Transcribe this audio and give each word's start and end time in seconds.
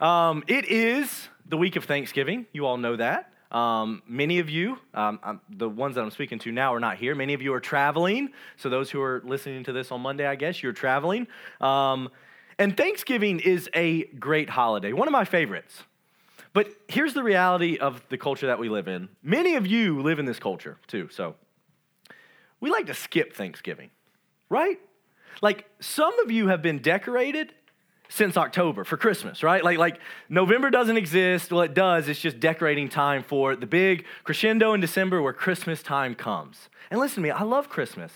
Um, 0.00 0.44
it 0.46 0.64
is 0.64 1.28
the 1.46 1.58
week 1.58 1.76
of 1.76 1.84
Thanksgiving. 1.84 2.46
You 2.52 2.66
all 2.66 2.78
know 2.78 2.96
that. 2.96 3.32
Um, 3.52 4.02
many 4.06 4.38
of 4.38 4.48
you, 4.48 4.78
um, 4.94 5.40
the 5.50 5.68
ones 5.68 5.96
that 5.96 6.02
I'm 6.02 6.10
speaking 6.10 6.38
to 6.40 6.52
now, 6.52 6.72
are 6.72 6.80
not 6.80 6.96
here. 6.96 7.14
Many 7.14 7.34
of 7.34 7.42
you 7.42 7.52
are 7.52 7.60
traveling. 7.60 8.30
So, 8.56 8.70
those 8.70 8.90
who 8.90 9.02
are 9.02 9.20
listening 9.24 9.64
to 9.64 9.72
this 9.72 9.90
on 9.90 10.00
Monday, 10.00 10.26
I 10.26 10.36
guess, 10.36 10.62
you're 10.62 10.72
traveling. 10.72 11.26
Um, 11.60 12.08
and 12.58 12.76
Thanksgiving 12.76 13.40
is 13.40 13.68
a 13.74 14.04
great 14.04 14.48
holiday, 14.48 14.92
one 14.92 15.08
of 15.08 15.12
my 15.12 15.24
favorites. 15.24 15.82
But 16.52 16.68
here's 16.88 17.12
the 17.12 17.22
reality 17.22 17.76
of 17.76 18.02
the 18.08 18.18
culture 18.18 18.46
that 18.46 18.58
we 18.58 18.68
live 18.68 18.88
in. 18.88 19.08
Many 19.22 19.56
of 19.56 19.66
you 19.66 20.00
live 20.00 20.18
in 20.18 20.24
this 20.24 20.38
culture 20.38 20.78
too. 20.86 21.08
So, 21.10 21.34
we 22.60 22.70
like 22.70 22.86
to 22.86 22.94
skip 22.94 23.34
Thanksgiving, 23.34 23.90
right? 24.48 24.78
Like, 25.42 25.68
some 25.80 26.18
of 26.20 26.30
you 26.30 26.48
have 26.48 26.62
been 26.62 26.78
decorated 26.78 27.52
since 28.10 28.36
October 28.36 28.82
for 28.84 28.96
Christmas, 28.96 29.42
right? 29.42 29.64
Like, 29.64 29.78
like 29.78 30.00
November 30.28 30.68
doesn't 30.68 30.96
exist. 30.96 31.52
Well, 31.52 31.62
it 31.62 31.74
does. 31.74 32.08
It's 32.08 32.20
just 32.20 32.40
decorating 32.40 32.88
time 32.88 33.22
for 33.22 33.54
the 33.54 33.66
big 33.66 34.04
crescendo 34.24 34.74
in 34.74 34.80
December 34.80 35.22
where 35.22 35.32
Christmas 35.32 35.82
time 35.82 36.16
comes. 36.16 36.68
And 36.90 36.98
listen 36.98 37.16
to 37.16 37.20
me, 37.20 37.30
I 37.30 37.44
love 37.44 37.68
Christmas. 37.68 38.12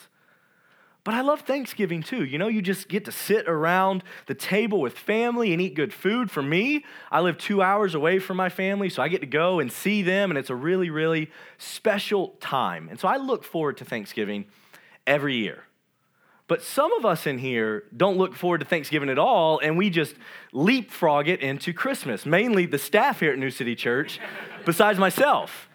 But 1.04 1.14
I 1.14 1.20
love 1.20 1.42
Thanksgiving 1.42 2.02
too. 2.02 2.24
You 2.24 2.38
know, 2.38 2.48
you 2.48 2.60
just 2.60 2.88
get 2.88 3.04
to 3.04 3.12
sit 3.12 3.46
around 3.46 4.02
the 4.26 4.34
table 4.34 4.80
with 4.80 4.98
family 4.98 5.52
and 5.52 5.62
eat 5.62 5.74
good 5.74 5.92
food. 5.92 6.30
For 6.30 6.42
me, 6.42 6.84
I 7.12 7.20
live 7.20 7.38
two 7.38 7.62
hours 7.62 7.94
away 7.94 8.18
from 8.18 8.36
my 8.36 8.48
family, 8.48 8.88
so 8.88 9.02
I 9.02 9.08
get 9.08 9.20
to 9.20 9.26
go 9.26 9.60
and 9.60 9.70
see 9.70 10.02
them, 10.02 10.30
and 10.30 10.38
it's 10.38 10.50
a 10.50 10.56
really, 10.56 10.90
really 10.90 11.30
special 11.58 12.36
time. 12.40 12.88
And 12.88 12.98
so 12.98 13.06
I 13.06 13.18
look 13.18 13.44
forward 13.44 13.76
to 13.76 13.84
Thanksgiving 13.84 14.46
every 15.06 15.36
year. 15.36 15.64
But 16.46 16.62
some 16.62 16.92
of 16.92 17.06
us 17.06 17.26
in 17.26 17.38
here 17.38 17.84
don't 17.96 18.18
look 18.18 18.34
forward 18.34 18.58
to 18.58 18.66
Thanksgiving 18.66 19.08
at 19.08 19.18
all, 19.18 19.58
and 19.60 19.78
we 19.78 19.88
just 19.88 20.14
leapfrog 20.52 21.26
it 21.28 21.40
into 21.40 21.72
Christmas, 21.72 22.26
mainly 22.26 22.66
the 22.66 22.78
staff 22.78 23.20
here 23.20 23.32
at 23.32 23.38
New 23.38 23.50
City 23.50 23.74
Church, 23.74 24.20
besides 24.66 24.98
myself. 24.98 25.68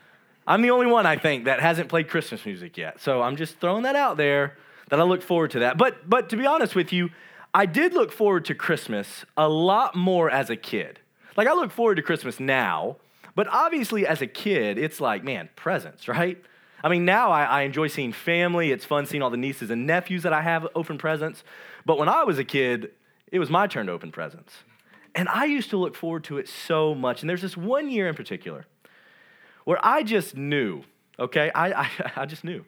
I'm 0.45 0.61
the 0.61 0.71
only 0.71 0.87
one, 0.87 1.05
I 1.05 1.17
think, 1.17 1.45
that 1.45 1.59
hasn't 1.59 1.89
played 1.89 2.07
Christmas 2.07 2.45
music 2.45 2.77
yet. 2.77 2.99
So 2.99 3.21
I'm 3.21 3.35
just 3.35 3.59
throwing 3.59 3.83
that 3.83 3.95
out 3.95 4.17
there 4.17 4.57
that 4.89 4.99
I 4.99 5.03
look 5.03 5.21
forward 5.21 5.51
to 5.51 5.59
that. 5.59 5.77
But, 5.77 6.09
but 6.09 6.29
to 6.29 6.37
be 6.37 6.45
honest 6.45 6.75
with 6.75 6.91
you, 6.91 7.09
I 7.53 7.65
did 7.65 7.93
look 7.93 8.11
forward 8.11 8.45
to 8.45 8.55
Christmas 8.55 9.25
a 9.37 9.49
lot 9.49 9.95
more 9.95 10.29
as 10.29 10.49
a 10.49 10.55
kid. 10.55 10.99
Like, 11.35 11.47
I 11.47 11.53
look 11.53 11.71
forward 11.71 11.95
to 11.95 12.01
Christmas 12.01 12.39
now, 12.39 12.97
but 13.35 13.47
obviously, 13.47 14.05
as 14.05 14.21
a 14.21 14.27
kid, 14.27 14.77
it's 14.77 14.99
like, 14.99 15.23
man, 15.23 15.49
presents, 15.55 16.07
right? 16.07 16.43
I 16.83 16.89
mean, 16.89 17.05
now 17.05 17.31
I, 17.31 17.43
I, 17.43 17.61
enjoy 17.61 17.87
seeing 17.87 18.13
family. 18.13 18.71
It's 18.71 18.85
fun 18.85 19.05
seeing 19.05 19.21
all 19.21 19.29
the 19.29 19.37
nieces 19.37 19.69
and 19.69 19.85
nephews 19.85 20.23
that 20.23 20.33
I 20.33 20.41
have 20.41 20.67
open 20.75 20.97
presents. 20.97 21.43
But 21.85 21.97
when 21.97 22.07
I 22.07 22.23
was 22.23 22.39
a 22.39 22.43
kid, 22.43 22.91
it 23.31 23.39
was 23.39 23.49
my 23.49 23.67
turn 23.67 23.87
to 23.87 23.91
open 23.91 24.11
presents. 24.11 24.53
And 25.15 25.27
I 25.27 25.45
used 25.45 25.69
to 25.71 25.77
look 25.77 25.95
forward 25.95 26.23
to 26.25 26.37
it 26.37 26.47
so 26.47 26.95
much. 26.95 27.21
And 27.21 27.29
there's 27.29 27.41
this 27.41 27.57
one 27.57 27.89
year 27.89 28.07
in 28.07 28.15
particular 28.15 28.65
where 29.65 29.79
I 29.85 30.03
just 30.03 30.35
knew, 30.35 30.83
okay, 31.19 31.51
I, 31.53 31.83
I, 31.83 31.89
I 32.15 32.25
just 32.25 32.43
knew 32.43 32.65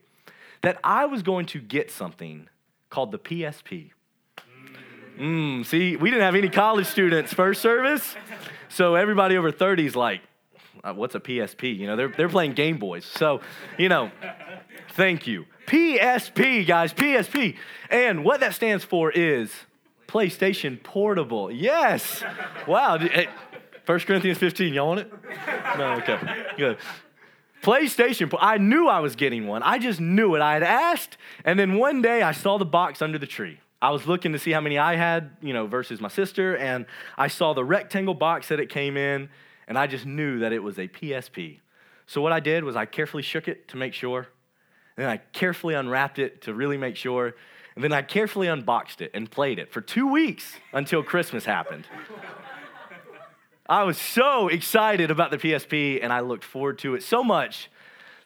that 0.61 0.77
I 0.83 1.05
was 1.05 1.23
going 1.23 1.45
to 1.47 1.59
get 1.59 1.89
something 1.89 2.47
called 2.89 3.11
the 3.11 3.19
PSP. 3.19 3.91
Mm, 5.17 5.65
see, 5.65 5.95
we 5.95 6.09
didn't 6.09 6.23
have 6.23 6.35
any 6.35 6.49
college 6.49 6.87
students 6.87 7.33
first 7.33 7.61
service. 7.61 8.15
So 8.69 8.95
everybody 8.95 9.37
over 9.37 9.51
30 9.51 9.85
is 9.85 9.95
like, 9.95 10.21
uh, 10.83 10.93
what's 10.93 11.15
a 11.15 11.19
PSP? 11.19 11.77
You 11.77 11.87
know, 11.87 11.95
they're, 11.95 12.09
they're 12.09 12.29
playing 12.29 12.53
Game 12.53 12.77
Boys. 12.77 13.05
So, 13.05 13.41
you 13.77 13.89
know, 13.89 14.11
thank 14.93 15.27
you. 15.27 15.45
PSP, 15.67 16.65
guys, 16.65 16.93
PSP. 16.93 17.55
And 17.89 18.23
what 18.23 18.39
that 18.39 18.53
stands 18.53 18.83
for 18.83 19.11
is 19.11 19.51
PlayStation 20.07 20.81
Portable. 20.81 21.51
Yes. 21.51 22.23
Wow. 22.67 22.97
Hey, 22.97 23.27
1 23.85 23.99
Corinthians 24.01 24.37
15, 24.37 24.73
y'all 24.73 24.87
want 24.87 24.99
it? 25.01 25.11
No, 25.77 25.93
okay. 25.93 26.19
Good. 26.57 26.77
PlayStation, 27.61 28.33
I 28.39 28.57
knew 28.57 28.87
I 28.87 28.99
was 28.99 29.15
getting 29.15 29.47
one. 29.47 29.61
I 29.63 29.77
just 29.77 29.99
knew 29.99 30.35
it. 30.35 30.41
I 30.41 30.53
had 30.53 30.63
asked, 30.63 31.17
and 31.45 31.59
then 31.59 31.75
one 31.77 32.01
day 32.01 32.23
I 32.23 32.31
saw 32.31 32.57
the 32.57 32.65
box 32.65 33.01
under 33.01 33.19
the 33.19 33.27
tree. 33.27 33.59
I 33.81 33.91
was 33.91 34.07
looking 34.07 34.33
to 34.33 34.39
see 34.39 34.51
how 34.51 34.61
many 34.61 34.77
I 34.77 34.95
had, 34.95 35.31
you 35.41 35.53
know, 35.53 35.67
versus 35.67 36.01
my 36.01 36.07
sister, 36.07 36.55
and 36.57 36.85
I 37.17 37.27
saw 37.27 37.53
the 37.53 37.63
rectangle 37.63 38.13
box 38.13 38.49
that 38.49 38.59
it 38.59 38.69
came 38.69 38.97
in, 38.97 39.29
and 39.67 39.77
I 39.77 39.87
just 39.87 40.05
knew 40.05 40.39
that 40.39 40.53
it 40.53 40.61
was 40.61 40.77
a 40.77 40.87
PSP. 40.87 41.59
So 42.05 42.21
what 42.21 42.31
I 42.31 42.39
did 42.39 42.63
was 42.63 42.75
I 42.75 42.85
carefully 42.85 43.23
shook 43.23 43.47
it 43.47 43.67
to 43.69 43.77
make 43.77 43.93
sure, 43.93 44.27
and 44.97 45.05
then 45.05 45.09
I 45.09 45.17
carefully 45.17 45.75
unwrapped 45.75 46.19
it 46.19 46.41
to 46.43 46.53
really 46.53 46.77
make 46.77 46.95
sure, 46.95 47.35
and 47.75 47.83
then 47.83 47.93
I 47.93 48.01
carefully 48.01 48.47
unboxed 48.47 49.01
it 49.01 49.11
and 49.13 49.29
played 49.29 49.59
it 49.59 49.71
for 49.71 49.81
two 49.81 50.07
weeks 50.07 50.55
until 50.73 51.03
Christmas 51.03 51.45
happened. 51.45 51.85
I 53.69 53.83
was 53.83 53.97
so 53.97 54.49
excited 54.49 55.11
about 55.11 55.31
the 55.31 55.37
PSP, 55.37 55.99
and 56.03 56.11
I 56.11 56.19
looked 56.19 56.43
forward 56.43 56.79
to 56.79 56.95
it 56.95 57.03
so 57.03 57.23
much 57.23 57.69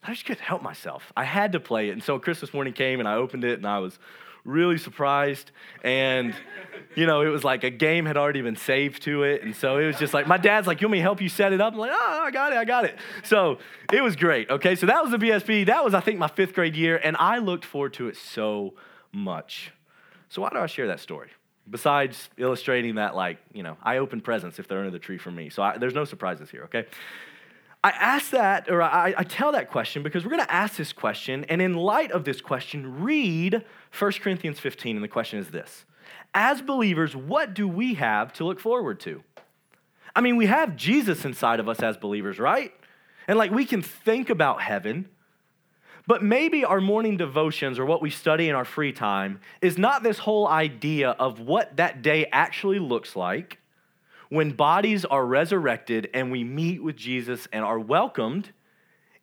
I 0.07 0.12
just 0.12 0.25
couldn't 0.25 0.44
help 0.44 0.62
myself. 0.62 1.12
I 1.18 1.24
had 1.24 1.53
to 1.53 1.59
play 1.59 1.90
it. 1.90 1.94
And 1.94 2.03
so 2.03 2.19
Christmas 2.19 2.53
morning 2.53 2.74
came, 2.74 3.00
and 3.00 3.09
I 3.09 3.16
opened 3.16 3.44
it, 3.44 3.57
and 3.57 3.66
I 3.66 3.79
was 3.79 3.97
really 4.45 4.78
surprised. 4.78 5.51
And, 5.83 6.33
you 6.95 7.06
know, 7.06 7.22
it 7.22 7.28
was 7.28 7.44
like 7.44 7.63
a 7.63 7.69
game 7.69 8.06
had 8.06 8.16
already 8.16 8.41
been 8.41 8.56
saved 8.56 9.01
to 9.03 9.23
it. 9.23 9.44
And 9.44 9.53
so 9.56 9.78
it 9.78 9.88
was 9.88 9.97
just 9.97 10.13
like, 10.13 10.28
my 10.28 10.38
dad's 10.38 10.67
like, 10.67 10.79
You 10.79 10.88
want 10.88 10.94
me 10.94 10.97
to 11.00 11.03
help 11.03 11.22
you 11.22 11.28
set 11.28 11.51
it 11.51 11.59
up? 11.59 11.73
I'm 11.73 11.79
like, 11.79 11.91
Oh, 11.94 12.22
I 12.23 12.31
got 12.31 12.53
it, 12.53 12.57
I 12.57 12.63
got 12.63 12.85
it. 12.85 12.95
So 13.23 13.57
it 13.91 14.01
was 14.01 14.16
great. 14.16 14.50
Okay, 14.50 14.75
so 14.75 14.85
that 14.85 15.03
was 15.03 15.11
the 15.11 15.17
PSP. 15.17 15.66
That 15.66 15.83
was, 15.83 15.94
I 15.94 16.00
think, 16.00 16.19
my 16.19 16.28
fifth 16.28 16.53
grade 16.53 16.75
year. 16.75 17.00
And 17.03 17.17
I 17.17 17.39
looked 17.39 17.66
forward 17.66 17.94
to 17.95 18.07
it 18.07 18.16
so 18.16 18.75
much. 19.11 19.73
So 20.29 20.41
why 20.41 20.50
do 20.50 20.57
I 20.57 20.67
share 20.67 20.88
that 20.88 21.00
story? 21.00 21.29
Besides 21.67 22.29
illustrating 22.38 22.95
that, 22.95 23.16
like, 23.16 23.39
you 23.51 23.63
know, 23.63 23.75
I 23.81 23.97
open 23.97 24.22
presents 24.22 24.59
if 24.59 24.67
they're 24.67 24.77
under 24.77 24.91
the 24.91 25.00
tree 25.00 25.17
for 25.17 25.31
me. 25.31 25.50
So 25.50 25.63
I, 25.63 25.77
there's 25.79 25.95
no 25.95 26.06
surprises 26.06 26.51
here, 26.51 26.63
okay? 26.66 26.85
I 27.85 27.90
ask 27.90 28.31
that, 28.31 28.68
or 28.68 28.81
I, 28.81 29.13
I 29.16 29.23
tell 29.23 29.51
that 29.51 29.69
question 29.69 30.01
because 30.01 30.23
we're 30.23 30.31
going 30.31 30.44
to 30.44 30.51
ask 30.51 30.75
this 30.75 30.91
question, 30.91 31.46
and 31.50 31.62
in 31.62 31.75
light 31.75 32.12
of 32.12 32.23
this 32.23 32.41
question, 32.41 33.03
read 33.03 33.63
1 34.00 34.12
Corinthians 34.13 34.59
15, 34.59 34.96
and 34.96 35.03
the 35.03 35.07
question 35.07 35.38
is 35.38 35.50
this 35.50 35.85
As 36.34 36.63
believers, 36.63 37.16
what 37.16 37.53
do 37.53 37.68
we 37.68 37.94
have 37.94 38.34
to 38.34 38.44
look 38.44 38.59
forward 38.59 39.00
to? 39.01 39.22
I 40.16 40.22
mean, 40.22 40.35
we 40.35 40.47
have 40.47 40.75
Jesus 40.75 41.25
inside 41.25 41.59
of 41.59 41.69
us 41.69 41.79
as 41.84 41.95
believers, 41.95 42.40
right? 42.40 42.74
And 43.28 43.38
like 43.38 43.51
we 43.51 43.66
can 43.66 43.84
think 43.84 44.31
about 44.31 44.63
heaven, 44.63 45.07
but 46.07 46.24
maybe 46.24 46.66
our 46.66 46.81
morning 46.81 47.18
devotions 47.18 47.78
or 47.78 47.85
what 47.85 48.01
we 48.01 48.09
study 48.09 48.50
in 48.50 48.56
our 48.56 48.66
free 48.66 48.94
time 48.94 49.41
is 49.62 49.78
not 49.78 50.01
this 50.01 50.18
whole 50.18 50.47
idea 50.47 51.12
of 51.12 51.40
what 51.40 51.78
that 51.78 52.01
day 52.01 52.25
actually 52.31 52.79
looks 52.79 53.16
like 53.16 53.59
when 54.30 54.52
bodies 54.52 55.06
are 55.06 55.25
resurrected 55.25 56.09
and 56.13 56.31
we 56.31 56.44
meet 56.44 56.84
with 56.84 56.96
Jesus 56.96 57.47
and 57.52 57.63
are 57.63 57.80
welcomed 57.80 58.52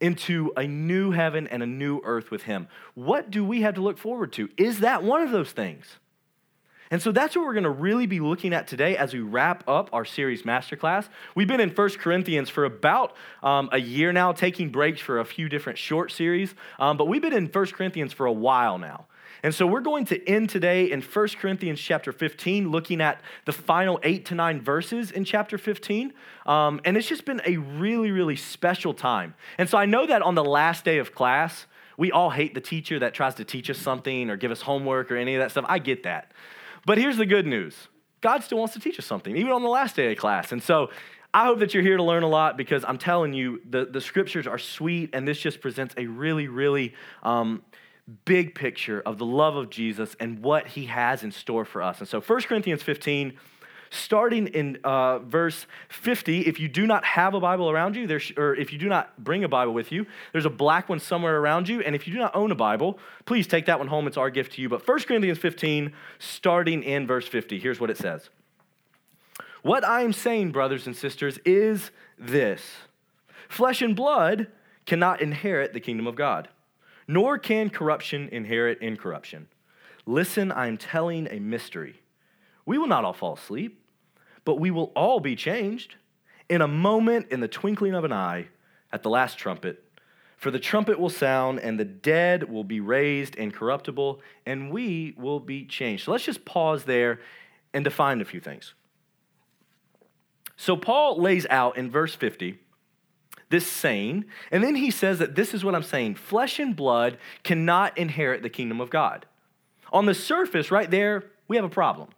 into 0.00 0.52
a 0.56 0.66
new 0.66 1.12
heaven 1.12 1.46
and 1.46 1.62
a 1.62 1.66
new 1.66 2.00
earth 2.04 2.30
with 2.30 2.42
Him. 2.42 2.66
What 2.94 3.30
do 3.30 3.44
we 3.44 3.62
have 3.62 3.74
to 3.74 3.80
look 3.80 3.98
forward 3.98 4.32
to? 4.34 4.48
Is 4.56 4.80
that 4.80 5.02
one 5.02 5.22
of 5.22 5.30
those 5.30 5.52
things? 5.52 5.98
And 6.90 7.00
so 7.00 7.10
that's 7.10 7.34
what 7.34 7.46
we're 7.46 7.54
going 7.54 7.64
to 7.64 7.70
really 7.70 8.04
be 8.04 8.20
looking 8.20 8.52
at 8.52 8.66
today 8.66 8.98
as 8.98 9.14
we 9.14 9.20
wrap 9.20 9.66
up 9.66 9.88
our 9.94 10.04
series 10.04 10.42
masterclass. 10.42 11.08
We've 11.34 11.48
been 11.48 11.60
in 11.60 11.70
1 11.70 11.88
Corinthians 11.92 12.50
for 12.50 12.66
about 12.66 13.16
um, 13.42 13.70
a 13.72 13.78
year 13.78 14.12
now, 14.12 14.32
taking 14.32 14.69
breaks 14.69 15.00
for 15.00 15.19
a 15.19 15.24
few 15.24 15.48
different 15.48 15.78
short 15.78 16.12
series, 16.12 16.54
um, 16.78 16.98
but 16.98 17.08
we've 17.08 17.22
been 17.22 17.32
in 17.32 17.46
1 17.46 17.66
Corinthians 17.69 18.12
for 18.12 18.26
a 18.26 18.32
while 18.32 18.76
now. 18.76 19.06
And 19.42 19.53
so 19.53 19.66
we're 19.66 19.80
going 19.80 20.04
to 20.06 20.28
end 20.28 20.50
today 20.50 20.91
in 20.91 21.03
1 21.03 21.28
Corinthians 21.41 21.80
chapter 21.80 22.12
15, 22.12 22.70
looking 22.70 23.00
at 23.00 23.20
the 23.44 23.53
final 23.53 23.98
eight 24.04 24.25
to 24.26 24.36
nine 24.36 24.60
verses 24.60 25.10
in 25.10 25.25
chapter 25.25 25.58
15. 25.58 26.12
Um, 26.47 26.80
and 26.84 26.97
it's 26.97 27.08
just 27.08 27.25
been 27.25 27.42
a 27.44 27.56
really, 27.56 28.12
really 28.12 28.36
special 28.36 28.94
time. 28.94 29.34
And 29.58 29.69
so 29.69 29.78
I 29.78 29.86
know 29.86 30.06
that 30.06 30.22
on 30.22 30.36
the 30.36 30.44
last 30.44 30.84
day 30.84 30.98
of 30.98 31.14
class, 31.14 31.66
we 31.97 32.12
all 32.12 32.31
hate 32.31 32.54
the 32.54 32.60
teacher 32.60 33.00
that 33.00 33.14
tries 33.14 33.34
to 33.36 33.44
teach 33.44 33.69
us 33.69 33.78
something 33.78 34.31
or 34.31 34.36
give 34.36 34.52
us 34.52 34.62
homework 34.62 35.10
or 35.10 35.16
any 35.16 35.34
of 35.34 35.41
that 35.41 35.50
stuff. 35.50 35.64
I 35.69 35.81
get 35.81 36.04
that. 36.04 36.32
But 36.86 36.98
here's 36.98 37.16
the 37.16 37.26
good 37.26 37.47
news 37.47 37.88
God 38.20 38.44
still 38.44 38.58
wants 38.58 38.75
to 38.75 38.81
teach 38.81 38.98
us 38.98 39.06
something, 39.06 39.36
even 39.36 39.50
on 39.50 39.62
the 39.62 39.69
last 39.69 39.97
day 39.97 40.12
of 40.12 40.19
class. 40.19 40.52
And 40.52 40.62
so 40.62 40.91
I 41.34 41.47
hope 41.47 41.61
that 41.61 41.72
you're 41.72 41.82
here 41.82 41.96
to 41.96 42.02
learn 42.02 42.22
a 42.22 42.28
lot 42.28 42.56
because 42.56 42.84
I'm 42.84 42.99
telling 42.99 43.32
you, 43.32 43.61
the, 43.69 43.87
the 43.87 44.00
scriptures 44.00 44.46
are 44.46 44.58
sweet, 44.58 45.11
and 45.14 45.26
this 45.26 45.38
just 45.38 45.61
presents 45.61 45.94
a 45.96 46.06
really, 46.06 46.46
really 46.46 46.94
um, 47.22 47.62
big 48.25 48.54
picture 48.54 49.00
of 49.04 49.19
the 49.19 49.25
love 49.25 49.56
of 49.56 49.70
Jesus 49.70 50.16
and 50.19 50.43
what 50.43 50.69
he 50.69 50.87
has 50.87 51.22
in 51.22 51.31
store 51.31 51.64
for 51.64 51.82
us. 51.82 52.00
And 52.00 52.08
so 52.08 52.20
1 52.20 52.43
Corinthians 52.43 52.82
15, 52.82 53.34
starting 53.90 54.49
in 54.49 54.78
uh, 54.82 55.19
verse 55.20 55.66
50, 55.88 56.40
if 56.40 56.58
you 56.58 56.69
do 56.69 56.87
not 56.87 57.04
have 57.04 57.34
a 57.34 57.40
Bible 57.40 57.70
around 57.70 57.94
you, 57.94 58.06
there's, 58.06 58.32
or 58.37 58.54
if 58.54 58.72
you 58.72 58.78
do 58.78 58.88
not 58.88 59.22
bring 59.22 59.44
a 59.44 59.49
Bible 59.49 59.72
with 59.72 59.93
you, 59.93 60.06
there's 60.32 60.46
a 60.46 60.50
black 60.50 60.88
one 60.88 60.99
somewhere 60.99 61.38
around 61.38 61.69
you. 61.69 61.81
And 61.82 61.94
if 61.94 62.06
you 62.06 62.12
do 62.12 62.19
not 62.19 62.34
own 62.34 62.50
a 62.50 62.56
Bible, 62.56 62.99
please 63.25 63.46
take 63.46 63.66
that 63.66 63.78
one 63.78 63.88
home. 63.88 64.06
It's 64.06 64.16
our 64.16 64.31
gift 64.31 64.54
to 64.54 64.62
you. 64.62 64.69
But 64.69 64.87
1 64.87 65.00
Corinthians 65.00 65.38
15, 65.38 65.93
starting 66.19 66.82
in 66.82 67.06
verse 67.06 67.28
50, 67.28 67.58
here's 67.58 67.81
what 67.81 67.90
it 67.90 67.99
says. 67.99 68.31
What 69.62 69.84
I 69.84 70.02
am 70.02 70.12
saying, 70.12 70.50
brothers 70.50 70.87
and 70.88 70.96
sisters, 70.96 71.38
is 71.44 71.93
this 72.19 72.62
flesh 73.49 73.81
and 73.81 73.94
blood 73.94 74.49
cannot 74.87 75.20
inherit 75.20 75.72
the 75.72 75.81
kingdom 75.81 76.08
of 76.08 76.16
God 76.16 76.49
nor 77.12 77.37
can 77.37 77.69
corruption 77.69 78.29
inherit 78.32 78.81
incorruption. 78.81 79.47
Listen, 80.06 80.50
I 80.50 80.67
am 80.67 80.79
telling 80.79 81.29
a 81.31 81.38
mystery. 81.38 82.00
We 82.64 82.79
will 82.79 82.87
not 82.87 83.05
all 83.05 83.12
fall 83.12 83.35
asleep, 83.35 83.85
but 84.47 84.59
we 84.59 84.70
will 84.70 84.93
all 84.97 85.20
be 85.20 85.37
changed 85.37 85.97
in 86.49 86.62
a 86.62 86.69
moment, 86.69 87.29
in 87.31 87.41
the 87.41 87.49
twinkling 87.49 87.94
of 87.94 88.05
an 88.05 88.12
eye, 88.12 88.49
at 88.91 89.03
the 89.03 89.11
last 89.11 89.37
trumpet. 89.37 89.85
For 90.38 90.50
the 90.50 90.59
trumpet 90.59 90.99
will 90.99 91.11
sound, 91.11 91.61
and 91.61 91.79
the 91.79 91.85
dead 91.85 92.50
will 92.50 92.64
be 92.64 92.81
raised 92.81 93.35
incorruptible, 93.37 94.20
and 94.47 94.70
we 94.70 95.14
will 95.19 95.38
be 95.38 95.67
changed. 95.67 96.05
So 96.05 96.12
let's 96.12 96.25
just 96.25 96.44
pause 96.47 96.85
there 96.85 97.20
and 97.75 97.85
define 97.85 98.20
a 98.23 98.25
few 98.25 98.41
things. 98.41 98.75
So 100.56 100.76
Paul 100.76 101.20
lays 101.20 101.47
out 101.50 101.76
in 101.76 101.91
verse 101.91 102.14
50 102.14 102.59
this 103.52 103.66
saying, 103.66 104.25
and 104.50 104.64
then 104.64 104.75
he 104.75 104.90
says 104.90 105.20
that 105.20 105.37
this 105.37 105.54
is 105.54 105.64
what 105.64 105.76
I'm 105.76 105.82
saying 105.84 106.16
flesh 106.16 106.58
and 106.58 106.75
blood 106.75 107.19
cannot 107.44 107.96
inherit 107.96 108.43
the 108.43 108.50
kingdom 108.50 108.81
of 108.81 108.90
God. 108.90 109.26
On 109.93 110.06
the 110.06 110.14
surface, 110.14 110.70
right 110.70 110.90
there, 110.90 111.25
we 111.46 111.56
have 111.56 111.64
a 111.64 111.69
problem. 111.69 112.08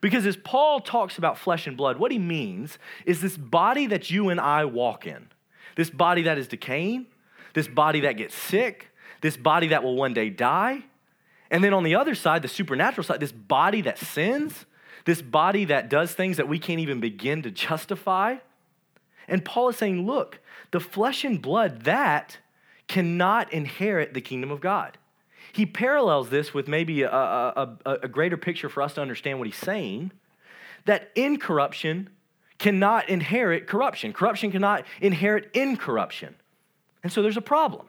Because 0.00 0.26
as 0.26 0.36
Paul 0.38 0.80
talks 0.80 1.18
about 1.18 1.38
flesh 1.38 1.66
and 1.66 1.76
blood, 1.76 1.98
what 1.98 2.10
he 2.10 2.18
means 2.18 2.78
is 3.04 3.20
this 3.20 3.36
body 3.36 3.86
that 3.86 4.10
you 4.10 4.30
and 4.30 4.40
I 4.40 4.64
walk 4.64 5.06
in, 5.06 5.28
this 5.76 5.90
body 5.90 6.22
that 6.22 6.38
is 6.38 6.48
decaying, 6.48 7.06
this 7.52 7.68
body 7.68 8.00
that 8.00 8.12
gets 8.12 8.34
sick, 8.34 8.88
this 9.20 9.36
body 9.36 9.68
that 9.68 9.82
will 9.82 9.96
one 9.96 10.14
day 10.14 10.30
die. 10.30 10.82
And 11.50 11.62
then 11.62 11.74
on 11.74 11.84
the 11.84 11.94
other 11.94 12.14
side, 12.14 12.42
the 12.42 12.48
supernatural 12.48 13.04
side, 13.04 13.20
this 13.20 13.32
body 13.32 13.82
that 13.82 13.98
sins, 13.98 14.64
this 15.04 15.20
body 15.20 15.66
that 15.66 15.90
does 15.90 16.12
things 16.14 16.38
that 16.38 16.48
we 16.48 16.58
can't 16.58 16.80
even 16.80 17.00
begin 17.00 17.42
to 17.42 17.50
justify. 17.50 18.36
And 19.28 19.44
Paul 19.44 19.68
is 19.68 19.76
saying, 19.76 20.06
look, 20.06 20.40
the 20.70 20.80
flesh 20.80 21.24
and 21.24 21.40
blood, 21.40 21.82
that 21.82 22.38
cannot 22.88 23.52
inherit 23.52 24.14
the 24.14 24.20
kingdom 24.20 24.50
of 24.50 24.60
God. 24.60 24.98
He 25.52 25.66
parallels 25.66 26.30
this 26.30 26.52
with 26.52 26.68
maybe 26.68 27.02
a, 27.02 27.10
a, 27.10 27.76
a, 27.86 27.90
a 28.02 28.08
greater 28.08 28.36
picture 28.36 28.68
for 28.68 28.82
us 28.82 28.94
to 28.94 29.00
understand 29.00 29.38
what 29.38 29.46
he's 29.46 29.56
saying 29.56 30.12
that 30.86 31.10
incorruption 31.14 32.10
cannot 32.58 33.08
inherit 33.08 33.66
corruption, 33.66 34.12
corruption 34.12 34.50
cannot 34.50 34.84
inherit 35.00 35.50
incorruption. 35.54 36.34
And 37.02 37.12
so 37.12 37.22
there's 37.22 37.36
a 37.36 37.42
problem. 37.42 37.86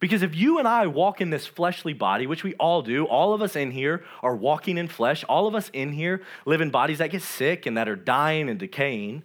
Because 0.00 0.22
if 0.22 0.34
you 0.34 0.58
and 0.58 0.68
I 0.68 0.86
walk 0.86 1.20
in 1.20 1.30
this 1.30 1.46
fleshly 1.46 1.94
body, 1.94 2.26
which 2.26 2.44
we 2.44 2.54
all 2.54 2.82
do, 2.82 3.06
all 3.06 3.32
of 3.32 3.40
us 3.40 3.56
in 3.56 3.70
here 3.70 4.04
are 4.22 4.36
walking 4.36 4.76
in 4.76 4.88
flesh, 4.88 5.24
all 5.24 5.46
of 5.46 5.54
us 5.54 5.70
in 5.72 5.92
here 5.92 6.22
live 6.44 6.60
in 6.60 6.70
bodies 6.70 6.98
that 6.98 7.10
get 7.10 7.22
sick 7.22 7.64
and 7.64 7.76
that 7.76 7.88
are 7.88 7.96
dying 7.96 8.48
and 8.50 8.58
decaying, 8.58 9.22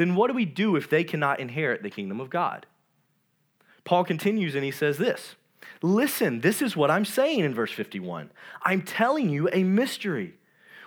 then 0.00 0.14
what 0.14 0.28
do 0.28 0.34
we 0.34 0.46
do 0.46 0.76
if 0.76 0.88
they 0.88 1.04
cannot 1.04 1.40
inherit 1.40 1.82
the 1.82 1.90
kingdom 1.90 2.22
of 2.22 2.30
God? 2.30 2.64
Paul 3.84 4.02
continues 4.02 4.54
and 4.54 4.64
he 4.64 4.70
says 4.70 4.96
this 4.96 5.34
Listen, 5.82 6.40
this 6.40 6.62
is 6.62 6.74
what 6.74 6.90
I'm 6.90 7.04
saying 7.04 7.40
in 7.40 7.54
verse 7.54 7.70
51. 7.70 8.30
I'm 8.62 8.80
telling 8.80 9.28
you 9.28 9.50
a 9.52 9.62
mystery. 9.62 10.36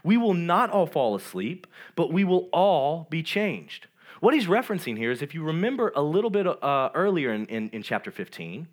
We 0.03 0.17
will 0.17 0.33
not 0.33 0.71
all 0.71 0.87
fall 0.87 1.15
asleep, 1.15 1.67
but 1.95 2.11
we 2.11 2.23
will 2.23 2.49
all 2.51 3.05
be 3.11 3.21
changed. 3.21 3.85
What 4.19 4.33
he's 4.33 4.47
referencing 4.47 4.97
here 4.97 5.11
is 5.11 5.21
if 5.21 5.35
you 5.35 5.43
remember 5.43 5.93
a 5.95 6.01
little 6.01 6.31
bit 6.31 6.47
uh, 6.47 6.89
earlier 6.95 7.31
in, 7.31 7.45
in, 7.45 7.69
in 7.69 7.83
chapter 7.83 8.09
15, 8.09 8.67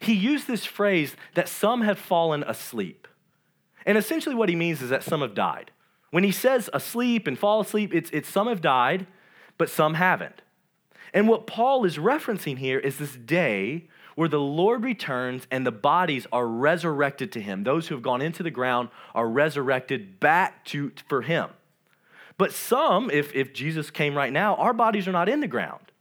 he 0.00 0.14
used 0.14 0.48
this 0.48 0.64
phrase 0.64 1.14
that 1.34 1.48
some 1.48 1.82
have 1.82 1.98
fallen 1.98 2.42
asleep. 2.42 3.06
And 3.86 3.96
essentially, 3.96 4.34
what 4.34 4.48
he 4.48 4.56
means 4.56 4.82
is 4.82 4.90
that 4.90 5.04
some 5.04 5.20
have 5.20 5.34
died. 5.34 5.70
When 6.10 6.24
he 6.24 6.32
says 6.32 6.68
asleep 6.72 7.28
and 7.28 7.38
fall 7.38 7.60
asleep, 7.60 7.94
it's, 7.94 8.10
it's 8.10 8.28
some 8.28 8.48
have 8.48 8.60
died, 8.60 9.06
but 9.58 9.70
some 9.70 9.94
haven't. 9.94 10.42
And 11.12 11.28
what 11.28 11.46
Paul 11.46 11.84
is 11.84 11.96
referencing 11.96 12.58
here 12.58 12.78
is 12.78 12.98
this 12.98 13.14
day 13.14 13.88
where 14.16 14.28
the 14.28 14.40
Lord 14.40 14.82
returns 14.82 15.46
and 15.50 15.66
the 15.66 15.72
bodies 15.72 16.26
are 16.32 16.46
resurrected 16.46 17.32
to 17.32 17.40
him. 17.40 17.64
Those 17.64 17.88
who 17.88 17.94
have 17.94 18.02
gone 18.02 18.22
into 18.22 18.42
the 18.42 18.50
ground 18.50 18.88
are 19.14 19.28
resurrected 19.28 20.18
back 20.20 20.64
to, 20.66 20.92
for 21.08 21.22
him. 21.22 21.50
But 22.38 22.52
some, 22.52 23.10
if, 23.10 23.34
if 23.34 23.52
Jesus 23.52 23.90
came 23.90 24.14
right 24.14 24.32
now, 24.32 24.56
our 24.56 24.72
bodies 24.72 25.06
are 25.06 25.12
not 25.12 25.28
in 25.28 25.40
the 25.40 25.46
ground. 25.46 25.92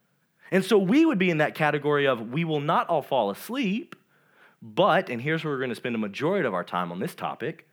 And 0.51 0.63
so 0.63 0.77
we 0.77 1.05
would 1.05 1.17
be 1.17 1.29
in 1.29 1.39
that 1.39 1.55
category 1.55 2.07
of 2.07 2.31
we 2.31 2.43
will 2.43 2.61
not 2.61 2.87
all 2.87 3.01
fall 3.01 3.29
asleep, 3.29 3.95
but, 4.61 5.09
and 5.09 5.21
here's 5.21 5.43
where 5.43 5.53
we're 5.53 5.59
going 5.59 5.69
to 5.69 5.75
spend 5.75 5.95
a 5.95 5.99
majority 5.99 6.47
of 6.47 6.53
our 6.53 6.63
time 6.63 6.91
on 6.91 6.99
this 6.99 7.15
topic, 7.15 7.67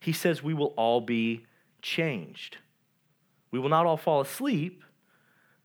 he 0.00 0.12
says 0.12 0.42
we 0.42 0.54
will 0.54 0.74
all 0.76 1.00
be 1.00 1.46
changed. 1.80 2.58
We 3.50 3.58
will 3.58 3.68
not 3.68 3.86
all 3.86 3.96
fall 3.96 4.20
asleep, 4.20 4.82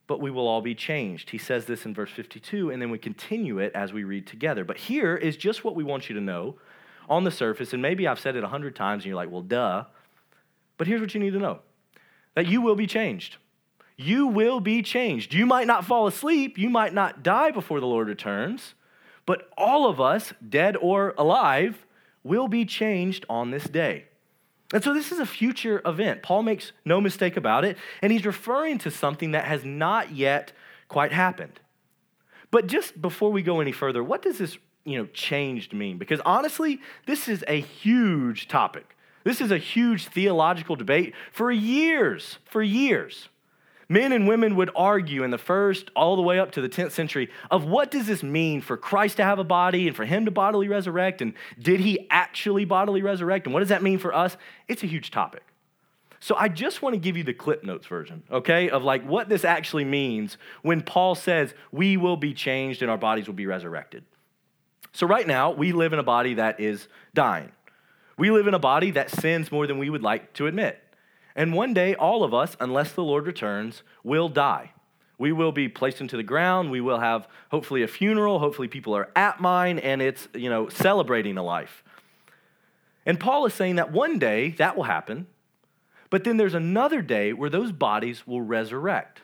but 0.07 0.21
we 0.21 0.31
will 0.31 0.47
all 0.47 0.61
be 0.61 0.73
changed. 0.73 1.29
He 1.29 1.37
says 1.37 1.65
this 1.65 1.85
in 1.85 1.93
verse 1.93 2.09
52, 2.11 2.71
and 2.71 2.81
then 2.81 2.89
we 2.89 2.97
continue 2.97 3.59
it 3.59 3.73
as 3.75 3.91
we 3.91 4.05
read 4.05 4.25
together. 4.25 4.63
But 4.63 4.77
here 4.77 5.15
is 5.15 5.35
just 5.35 5.63
what 5.63 5.75
we 5.75 5.83
want 5.83 6.09
you 6.09 6.15
to 6.15 6.21
know 6.21 6.55
on 7.09 7.25
the 7.25 7.31
surface, 7.31 7.73
and 7.73 7.81
maybe 7.81 8.07
I've 8.07 8.19
said 8.19 8.35
it 8.35 8.43
a 8.43 8.47
hundred 8.47 8.75
times 8.75 9.03
and 9.03 9.07
you're 9.07 9.15
like, 9.15 9.31
well, 9.31 9.41
duh. 9.41 9.85
But 10.77 10.87
here's 10.87 11.01
what 11.01 11.13
you 11.13 11.19
need 11.19 11.33
to 11.33 11.39
know 11.39 11.59
that 12.35 12.47
you 12.47 12.61
will 12.61 12.75
be 12.75 12.87
changed. 12.87 13.37
You 13.97 14.27
will 14.27 14.59
be 14.59 14.83
changed. 14.83 15.33
You 15.33 15.45
might 15.45 15.65
not 15.65 15.85
fall 15.85 16.07
asleep, 16.07 16.57
you 16.57 16.69
might 16.69 16.93
not 16.93 17.23
die 17.23 17.51
before 17.51 17.79
the 17.79 17.87
Lord 17.87 18.07
returns, 18.07 18.75
but 19.25 19.49
all 19.57 19.89
of 19.89 19.99
us, 19.99 20.33
dead 20.47 20.77
or 20.77 21.15
alive, 21.17 21.85
will 22.23 22.47
be 22.47 22.63
changed 22.63 23.25
on 23.29 23.51
this 23.51 23.65
day. 23.65 24.05
And 24.73 24.83
so 24.83 24.93
this 24.93 25.11
is 25.11 25.19
a 25.19 25.25
future 25.25 25.81
event. 25.85 26.21
Paul 26.23 26.43
makes 26.43 26.73
no 26.83 26.99
mistake 26.99 27.37
about 27.37 27.63
it, 27.63 27.77
and 28.01 28.11
he's 28.11 28.25
referring 28.25 28.77
to 28.79 28.91
something 28.91 29.31
that 29.31 29.45
has 29.45 29.63
not 29.63 30.11
yet 30.11 30.51
quite 30.89 31.11
happened. 31.11 31.59
But 32.51 32.67
just 32.67 33.01
before 33.01 33.31
we 33.31 33.41
go 33.41 33.61
any 33.61 33.71
further, 33.71 34.03
what 34.03 34.21
does 34.21 34.37
this, 34.37 34.57
you 34.83 34.97
know, 34.97 35.05
changed 35.07 35.73
mean? 35.73 35.97
Because 35.97 36.19
honestly, 36.25 36.81
this 37.05 37.27
is 37.27 37.43
a 37.47 37.59
huge 37.59 38.47
topic. 38.47 38.95
This 39.23 39.41
is 39.41 39.51
a 39.51 39.57
huge 39.57 40.07
theological 40.07 40.75
debate 40.75 41.13
for 41.31 41.51
years, 41.51 42.39
for 42.45 42.61
years. 42.61 43.29
Men 43.89 44.11
and 44.11 44.27
women 44.27 44.55
would 44.57 44.69
argue 44.75 45.23
in 45.23 45.31
the 45.31 45.37
first 45.37 45.91
all 45.95 46.15
the 46.15 46.21
way 46.21 46.39
up 46.39 46.51
to 46.51 46.61
the 46.61 46.67
10th 46.67 46.91
century 46.91 47.29
of 47.49 47.63
what 47.63 47.89
does 47.89 48.05
this 48.05 48.21
mean 48.21 48.61
for 48.61 48.75
Christ 48.75 49.17
to 49.17 49.23
have 49.23 49.39
a 49.39 49.45
body 49.45 49.87
and 49.87 49.95
for 49.95 50.03
him 50.03 50.25
to 50.25 50.31
bodily 50.31 50.67
resurrect 50.67 51.21
and 51.21 51.33
did 51.57 51.79
he 51.79 52.05
actually 52.09 52.65
bodily 52.65 53.01
resurrect 53.01 53.45
and 53.47 53.53
what 53.53 53.61
does 53.61 53.69
that 53.69 53.81
mean 53.81 53.97
for 53.97 54.13
us? 54.13 54.35
It's 54.67 54.83
a 54.83 54.87
huge 54.87 55.11
topic. 55.11 55.43
So 56.19 56.35
I 56.35 56.49
just 56.49 56.81
want 56.81 56.93
to 56.93 56.99
give 56.99 57.15
you 57.15 57.23
the 57.23 57.33
Cliff 57.33 57.63
Notes 57.63 57.85
version, 57.85 58.23
okay, 58.31 58.69
of 58.69 58.83
like 58.83 59.05
what 59.05 59.29
this 59.29 59.45
actually 59.45 59.85
means 59.85 60.37
when 60.61 60.81
Paul 60.81 61.15
says 61.15 61.53
we 61.71 61.95
will 61.95 62.17
be 62.17 62.33
changed 62.33 62.81
and 62.81 62.91
our 62.91 62.97
bodies 62.97 63.27
will 63.27 63.35
be 63.35 63.45
resurrected. 63.45 64.03
So 64.93 65.05
right 65.05 65.27
now, 65.27 65.51
we 65.51 65.73
live 65.73 65.93
in 65.93 65.99
a 65.99 66.03
body 66.03 66.33
that 66.35 66.59
is 66.59 66.87
dying. 67.13 67.51
We 68.17 68.31
live 68.31 68.47
in 68.47 68.55
a 68.55 68.59
body 68.59 68.91
that 68.91 69.11
sins 69.11 69.51
more 69.51 69.67
than 69.67 69.77
we 69.77 69.91
would 69.91 70.01
like 70.01 70.33
to 70.33 70.47
admit. 70.47 70.81
And 71.37 71.53
one 71.53 71.75
day, 71.75 71.93
all 71.93 72.23
of 72.23 72.33
us, 72.33 72.57
unless 72.59 72.91
the 72.93 73.03
Lord 73.03 73.27
returns, 73.27 73.83
will 74.03 74.27
die. 74.27 74.71
We 75.19 75.31
will 75.31 75.51
be 75.51 75.69
placed 75.69 76.01
into 76.01 76.17
the 76.17 76.23
ground. 76.23 76.71
We 76.71 76.81
will 76.81 76.99
have 76.99 77.27
hopefully 77.51 77.83
a 77.83 77.87
funeral. 77.87 78.39
Hopefully, 78.39 78.67
people 78.67 78.95
are 78.95 79.09
at 79.15 79.39
mine 79.39 79.77
and 79.77 80.01
it's, 80.01 80.27
you 80.33 80.49
know, 80.49 80.67
celebrating 80.67 81.37
a 81.37 81.43
life. 81.43 81.83
And 83.05 83.19
Paul 83.19 83.45
is 83.45 83.53
saying 83.53 83.75
that 83.75 83.91
one 83.91 84.17
day 84.19 84.49
that 84.57 84.75
will 84.75 84.83
happen, 84.83 85.27
but 86.09 86.23
then 86.23 86.37
there's 86.37 86.55
another 86.55 87.01
day 87.01 87.33
where 87.33 87.49
those 87.49 87.71
bodies 87.71 88.25
will 88.25 88.41
resurrect. 88.41 89.21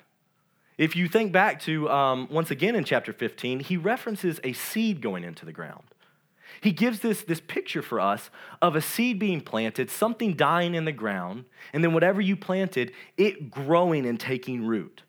If 0.77 0.95
you 0.95 1.07
think 1.07 1.31
back 1.31 1.59
to, 1.61 1.89
um, 1.89 2.27
once 2.31 2.49
again 2.49 2.75
in 2.75 2.83
chapter 2.83 3.11
15, 3.11 3.59
he 3.59 3.77
references 3.77 4.39
a 4.43 4.53
seed 4.53 5.01
going 5.01 5.23
into 5.23 5.45
the 5.45 5.51
ground. 5.51 5.83
He 6.61 6.71
gives 6.71 6.99
this, 6.99 7.23
this 7.23 7.41
picture 7.41 7.81
for 7.81 7.99
us 7.99 8.29
of 8.61 8.75
a 8.75 8.81
seed 8.81 9.19
being 9.19 9.41
planted, 9.41 9.89
something 9.89 10.33
dying 10.33 10.75
in 10.75 10.85
the 10.85 10.91
ground, 10.91 11.45
and 11.73 11.83
then 11.83 11.93
whatever 11.93 12.21
you 12.21 12.35
planted, 12.35 12.91
it 13.17 13.51
growing 13.51 14.05
and 14.05 14.19
taking 14.19 14.65
root. 14.65 15.03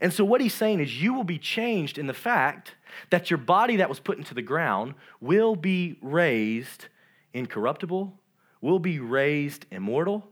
And 0.00 0.12
so, 0.12 0.24
what 0.24 0.40
he's 0.40 0.54
saying 0.54 0.80
is, 0.80 1.00
you 1.00 1.14
will 1.14 1.24
be 1.24 1.38
changed 1.38 1.96
in 1.96 2.08
the 2.08 2.14
fact 2.14 2.74
that 3.10 3.30
your 3.30 3.38
body 3.38 3.76
that 3.76 3.88
was 3.88 4.00
put 4.00 4.18
into 4.18 4.34
the 4.34 4.42
ground 4.42 4.94
will 5.20 5.54
be 5.54 5.96
raised 6.02 6.86
incorruptible, 7.32 8.12
will 8.60 8.78
be 8.78 8.98
raised 8.98 9.66
immortal, 9.70 10.31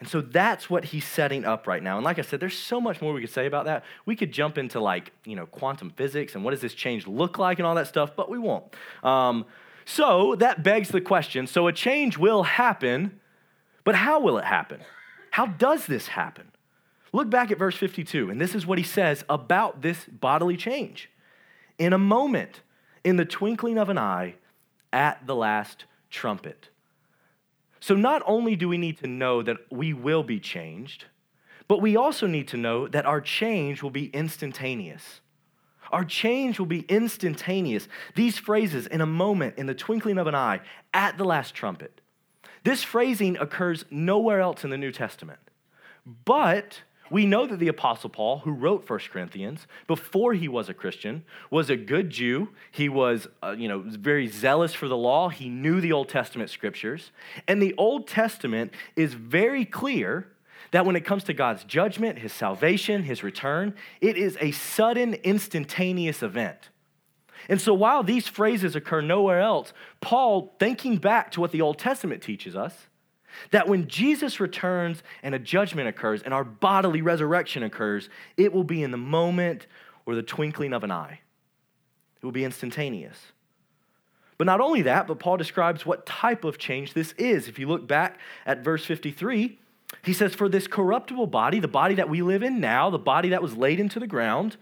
and 0.00 0.08
so 0.08 0.20
that's 0.20 0.70
what 0.70 0.86
he's 0.86 1.04
setting 1.04 1.44
up 1.44 1.66
right 1.66 1.82
now. 1.82 1.96
And 1.96 2.04
like 2.04 2.18
I 2.18 2.22
said, 2.22 2.38
there's 2.38 2.56
so 2.56 2.80
much 2.80 3.02
more 3.02 3.12
we 3.12 3.20
could 3.20 3.30
say 3.30 3.46
about 3.46 3.64
that. 3.64 3.84
We 4.06 4.14
could 4.14 4.32
jump 4.32 4.56
into 4.56 4.78
like, 4.78 5.12
you 5.24 5.34
know, 5.34 5.46
quantum 5.46 5.90
physics 5.90 6.34
and 6.34 6.44
what 6.44 6.52
does 6.52 6.60
this 6.60 6.74
change 6.74 7.06
look 7.08 7.36
like 7.38 7.58
and 7.58 7.66
all 7.66 7.74
that 7.74 7.88
stuff, 7.88 8.14
but 8.14 8.30
we 8.30 8.38
won't. 8.38 8.64
Um, 9.02 9.44
so 9.84 10.36
that 10.36 10.62
begs 10.62 10.90
the 10.90 11.00
question 11.00 11.46
so 11.46 11.66
a 11.66 11.72
change 11.72 12.16
will 12.16 12.44
happen, 12.44 13.20
but 13.84 13.96
how 13.96 14.20
will 14.20 14.38
it 14.38 14.44
happen? 14.44 14.80
How 15.30 15.46
does 15.46 15.86
this 15.86 16.08
happen? 16.08 16.52
Look 17.12 17.30
back 17.30 17.50
at 17.50 17.58
verse 17.58 17.76
52, 17.76 18.30
and 18.30 18.40
this 18.40 18.54
is 18.54 18.66
what 18.66 18.78
he 18.78 18.84
says 18.84 19.24
about 19.28 19.82
this 19.82 20.04
bodily 20.04 20.56
change. 20.56 21.10
In 21.78 21.92
a 21.92 21.98
moment, 21.98 22.60
in 23.02 23.16
the 23.16 23.24
twinkling 23.24 23.78
of 23.78 23.88
an 23.88 23.98
eye, 23.98 24.34
at 24.92 25.26
the 25.26 25.34
last 25.34 25.84
trumpet. 26.10 26.68
So, 27.80 27.94
not 27.94 28.22
only 28.26 28.56
do 28.56 28.68
we 28.68 28.78
need 28.78 28.98
to 28.98 29.06
know 29.06 29.42
that 29.42 29.56
we 29.70 29.92
will 29.92 30.22
be 30.22 30.40
changed, 30.40 31.04
but 31.68 31.80
we 31.80 31.96
also 31.96 32.26
need 32.26 32.48
to 32.48 32.56
know 32.56 32.88
that 32.88 33.06
our 33.06 33.20
change 33.20 33.82
will 33.82 33.90
be 33.90 34.06
instantaneous. 34.06 35.20
Our 35.90 36.04
change 36.04 36.58
will 36.58 36.66
be 36.66 36.80
instantaneous. 36.88 37.88
These 38.14 38.38
phrases, 38.38 38.86
in 38.86 39.00
a 39.00 39.06
moment, 39.06 39.56
in 39.58 39.66
the 39.66 39.74
twinkling 39.74 40.18
of 40.18 40.26
an 40.26 40.34
eye, 40.34 40.60
at 40.92 41.16
the 41.18 41.24
last 41.24 41.54
trumpet. 41.54 42.00
This 42.64 42.82
phrasing 42.82 43.36
occurs 43.38 43.84
nowhere 43.90 44.40
else 44.40 44.64
in 44.64 44.70
the 44.70 44.76
New 44.78 44.92
Testament. 44.92 45.38
But 46.24 46.82
we 47.10 47.26
know 47.26 47.46
that 47.46 47.58
the 47.58 47.68
Apostle 47.68 48.10
Paul, 48.10 48.38
who 48.38 48.52
wrote 48.52 48.88
1 48.88 48.98
Corinthians, 49.10 49.66
before 49.86 50.34
he 50.34 50.48
was 50.48 50.68
a 50.68 50.74
Christian, 50.74 51.24
was 51.50 51.70
a 51.70 51.76
good 51.76 52.10
Jew. 52.10 52.50
He 52.70 52.88
was, 52.88 53.28
uh, 53.42 53.54
you 53.56 53.68
know, 53.68 53.82
very 53.86 54.26
zealous 54.26 54.74
for 54.74 54.88
the 54.88 54.96
law. 54.96 55.28
He 55.28 55.48
knew 55.48 55.80
the 55.80 55.92
Old 55.92 56.08
Testament 56.08 56.50
scriptures. 56.50 57.10
And 57.46 57.62
the 57.62 57.74
Old 57.78 58.06
Testament 58.06 58.72
is 58.96 59.14
very 59.14 59.64
clear 59.64 60.28
that 60.70 60.84
when 60.84 60.96
it 60.96 61.04
comes 61.04 61.24
to 61.24 61.32
God's 61.32 61.64
judgment, 61.64 62.18
his 62.18 62.32
salvation, 62.32 63.04
his 63.04 63.22
return, 63.22 63.74
it 64.00 64.16
is 64.16 64.36
a 64.40 64.50
sudden, 64.50 65.14
instantaneous 65.14 66.22
event. 66.22 66.68
And 67.48 67.60
so 67.60 67.72
while 67.72 68.02
these 68.02 68.28
phrases 68.28 68.76
occur 68.76 69.00
nowhere 69.00 69.40
else, 69.40 69.72
Paul, 70.00 70.54
thinking 70.58 70.98
back 70.98 71.30
to 71.32 71.40
what 71.40 71.52
the 71.52 71.62
Old 71.62 71.78
Testament 71.78 72.22
teaches 72.22 72.54
us, 72.54 72.87
that 73.50 73.68
when 73.68 73.88
Jesus 73.88 74.40
returns 74.40 75.02
and 75.22 75.34
a 75.34 75.38
judgment 75.38 75.88
occurs 75.88 76.22
and 76.22 76.32
our 76.32 76.44
bodily 76.44 77.02
resurrection 77.02 77.62
occurs, 77.62 78.08
it 78.36 78.52
will 78.52 78.64
be 78.64 78.82
in 78.82 78.90
the 78.90 78.96
moment 78.96 79.66
or 80.06 80.14
the 80.14 80.22
twinkling 80.22 80.72
of 80.72 80.84
an 80.84 80.90
eye. 80.90 81.20
It 82.16 82.24
will 82.24 82.32
be 82.32 82.44
instantaneous. 82.44 83.18
But 84.38 84.46
not 84.46 84.60
only 84.60 84.82
that, 84.82 85.06
but 85.06 85.18
Paul 85.18 85.36
describes 85.36 85.84
what 85.84 86.06
type 86.06 86.44
of 86.44 86.58
change 86.58 86.94
this 86.94 87.12
is. 87.12 87.48
If 87.48 87.58
you 87.58 87.66
look 87.66 87.88
back 87.88 88.18
at 88.46 88.62
verse 88.62 88.84
53, 88.84 89.58
he 90.04 90.12
says, 90.12 90.34
For 90.34 90.48
this 90.48 90.66
corruptible 90.66 91.26
body, 91.26 91.58
the 91.58 91.68
body 91.68 91.96
that 91.96 92.08
we 92.08 92.22
live 92.22 92.42
in 92.42 92.60
now, 92.60 92.88
the 92.88 92.98
body 92.98 93.30
that 93.30 93.42
was 93.42 93.56
laid 93.56 93.80
into 93.80 93.98
the 93.98 94.06
ground, 94.06 94.56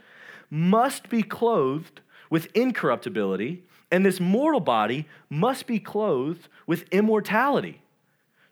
must 0.50 1.08
be 1.08 1.22
clothed 1.22 2.00
with 2.30 2.48
incorruptibility, 2.54 3.62
and 3.90 4.04
this 4.04 4.18
mortal 4.18 4.60
body 4.60 5.06
must 5.28 5.66
be 5.66 5.78
clothed 5.78 6.48
with 6.66 6.84
immortality. 6.90 7.82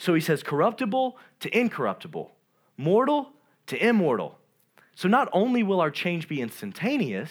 So 0.04 0.12
he 0.12 0.20
says, 0.20 0.42
corruptible 0.42 1.16
to 1.40 1.58
incorruptible, 1.58 2.30
mortal 2.76 3.30
to 3.68 3.82
immortal. 3.82 4.38
So 4.94 5.08
not 5.08 5.30
only 5.32 5.62
will 5.62 5.80
our 5.80 5.90
change 5.90 6.28
be 6.28 6.42
instantaneous, 6.42 7.30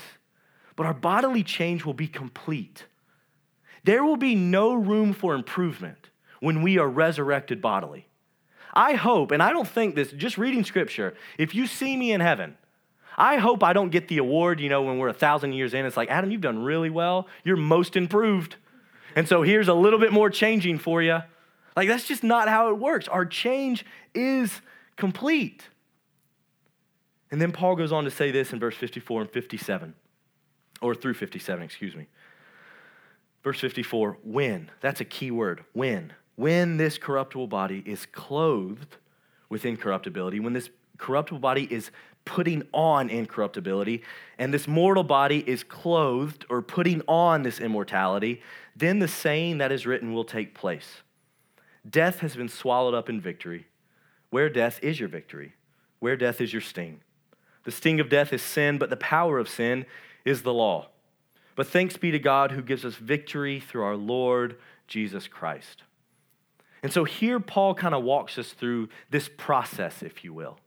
but 0.75 0.87
our 0.87 0.93
bodily 0.95 1.43
change 1.43 1.85
will 1.85 1.93
be 1.93 2.07
complete. 2.07 2.85
There 3.83 4.03
will 4.03 4.17
be 4.17 4.33
no 4.33 4.73
room 4.73 5.13
for 5.13 5.35
improvement 5.35 6.09
when 6.39 6.63
we 6.63 6.79
are 6.79 6.89
resurrected 6.89 7.61
bodily. 7.61 8.07
I 8.73 8.93
hope, 8.93 9.29
and 9.29 9.43
I 9.43 9.51
don't 9.51 9.67
think 9.67 9.93
this, 9.93 10.11
just 10.11 10.39
reading 10.39 10.63
scripture, 10.63 11.13
if 11.37 11.53
you 11.53 11.67
see 11.67 11.95
me 11.95 12.11
in 12.11 12.21
heaven, 12.21 12.57
I 13.15 13.37
hope 13.37 13.61
I 13.61 13.73
don't 13.73 13.91
get 13.91 14.07
the 14.07 14.17
award, 14.17 14.59
you 14.59 14.69
know, 14.69 14.81
when 14.81 14.97
we're 14.97 15.09
a 15.09 15.13
thousand 15.13 15.53
years 15.53 15.75
in. 15.75 15.85
It's 15.85 15.95
like, 15.95 16.09
Adam, 16.09 16.31
you've 16.31 16.41
done 16.41 16.63
really 16.63 16.89
well. 16.89 17.27
You're 17.43 17.55
most 17.55 17.95
improved. 17.95 18.55
And 19.15 19.27
so 19.27 19.43
here's 19.43 19.67
a 19.67 19.75
little 19.75 19.99
bit 19.99 20.11
more 20.11 20.31
changing 20.31 20.79
for 20.79 21.03
you. 21.03 21.19
Like, 21.75 21.87
that's 21.87 22.07
just 22.07 22.23
not 22.23 22.47
how 22.47 22.69
it 22.69 22.77
works. 22.77 23.07
Our 23.07 23.25
change 23.25 23.85
is 24.13 24.61
complete. 24.95 25.69
And 27.31 27.41
then 27.41 27.51
Paul 27.51 27.75
goes 27.75 27.91
on 27.91 28.03
to 28.03 28.11
say 28.11 28.29
this 28.29 28.53
in 28.53 28.59
verse 28.59 28.75
54 28.75 29.21
and 29.21 29.29
57, 29.29 29.95
or 30.81 30.93
through 30.93 31.15
57, 31.15 31.63
excuse 31.63 31.95
me. 31.95 32.07
Verse 33.43 33.59
54, 33.59 34.19
when. 34.23 34.69
That's 34.81 35.01
a 35.01 35.05
key 35.05 35.31
word. 35.31 35.65
When. 35.73 36.13
When 36.35 36.77
this 36.77 36.97
corruptible 36.97 37.47
body 37.47 37.83
is 37.85 38.05
clothed 38.05 38.97
with 39.49 39.65
incorruptibility, 39.65 40.39
when 40.39 40.53
this 40.53 40.69
corruptible 40.97 41.39
body 41.39 41.67
is 41.71 41.89
putting 42.25 42.63
on 42.71 43.09
incorruptibility, 43.09 44.03
and 44.37 44.53
this 44.53 44.67
mortal 44.67 45.03
body 45.03 45.43
is 45.47 45.63
clothed 45.63 46.45
or 46.49 46.61
putting 46.61 47.01
on 47.07 47.43
this 47.43 47.59
immortality, 47.59 48.41
then 48.75 48.99
the 48.99 49.07
saying 49.07 49.57
that 49.57 49.71
is 49.71 49.85
written 49.85 50.13
will 50.13 50.23
take 50.23 50.53
place 50.53 51.01
Death 51.89 52.19
has 52.19 52.35
been 52.35 52.49
swallowed 52.49 52.93
up 52.93 53.09
in 53.09 53.19
victory. 53.19 53.67
Where 54.29 54.49
death 54.49 54.79
is 54.81 54.99
your 54.99 55.09
victory? 55.09 55.53
Where 55.99 56.15
death 56.15 56.41
is 56.41 56.53
your 56.53 56.61
sting? 56.61 57.01
The 57.65 57.71
sting 57.71 57.99
of 57.99 58.09
death 58.09 58.33
is 58.33 58.41
sin, 58.41 58.77
but 58.77 58.89
the 58.89 58.97
power 58.97 59.37
of 59.37 59.47
sin 59.49 59.85
is 60.25 60.41
the 60.41 60.53
law. 60.53 60.87
But 61.55 61.67
thanks 61.67 61.97
be 61.97 62.11
to 62.11 62.19
God 62.19 62.51
who 62.51 62.61
gives 62.61 62.83
us 62.83 62.95
victory 62.95 63.59
through 63.59 63.83
our 63.83 63.95
Lord 63.95 64.57
Jesus 64.87 65.27
Christ. 65.27 65.83
And 66.81 66.91
so 66.91 67.03
here 67.03 67.39
Paul 67.39 67.75
kind 67.75 67.95
of 67.95 68.03
walks 68.03 68.37
us 68.37 68.51
through 68.51 68.89
this 69.09 69.29
process, 69.37 70.01
if 70.01 70.23
you 70.23 70.33
will. 70.33 70.57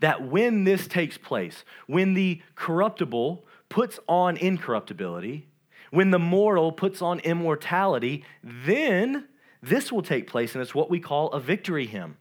That 0.00 0.26
when 0.26 0.64
this 0.64 0.86
takes 0.86 1.16
place, 1.16 1.64
when 1.86 2.14
the 2.14 2.42
corruptible 2.54 3.44
puts 3.68 3.98
on 4.08 4.36
incorruptibility, 4.36 5.46
when 5.90 6.10
the 6.10 6.18
mortal 6.18 6.72
puts 6.72 7.00
on 7.00 7.20
immortality, 7.20 8.24
then 8.42 9.26
this 9.62 9.90
will 9.90 10.02
take 10.02 10.26
place, 10.26 10.54
and 10.54 10.62
it's 10.62 10.74
what 10.74 10.90
we 10.90 11.00
call 11.00 11.30
a 11.32 11.40
victory 11.40 11.86
hymn. 11.86 12.16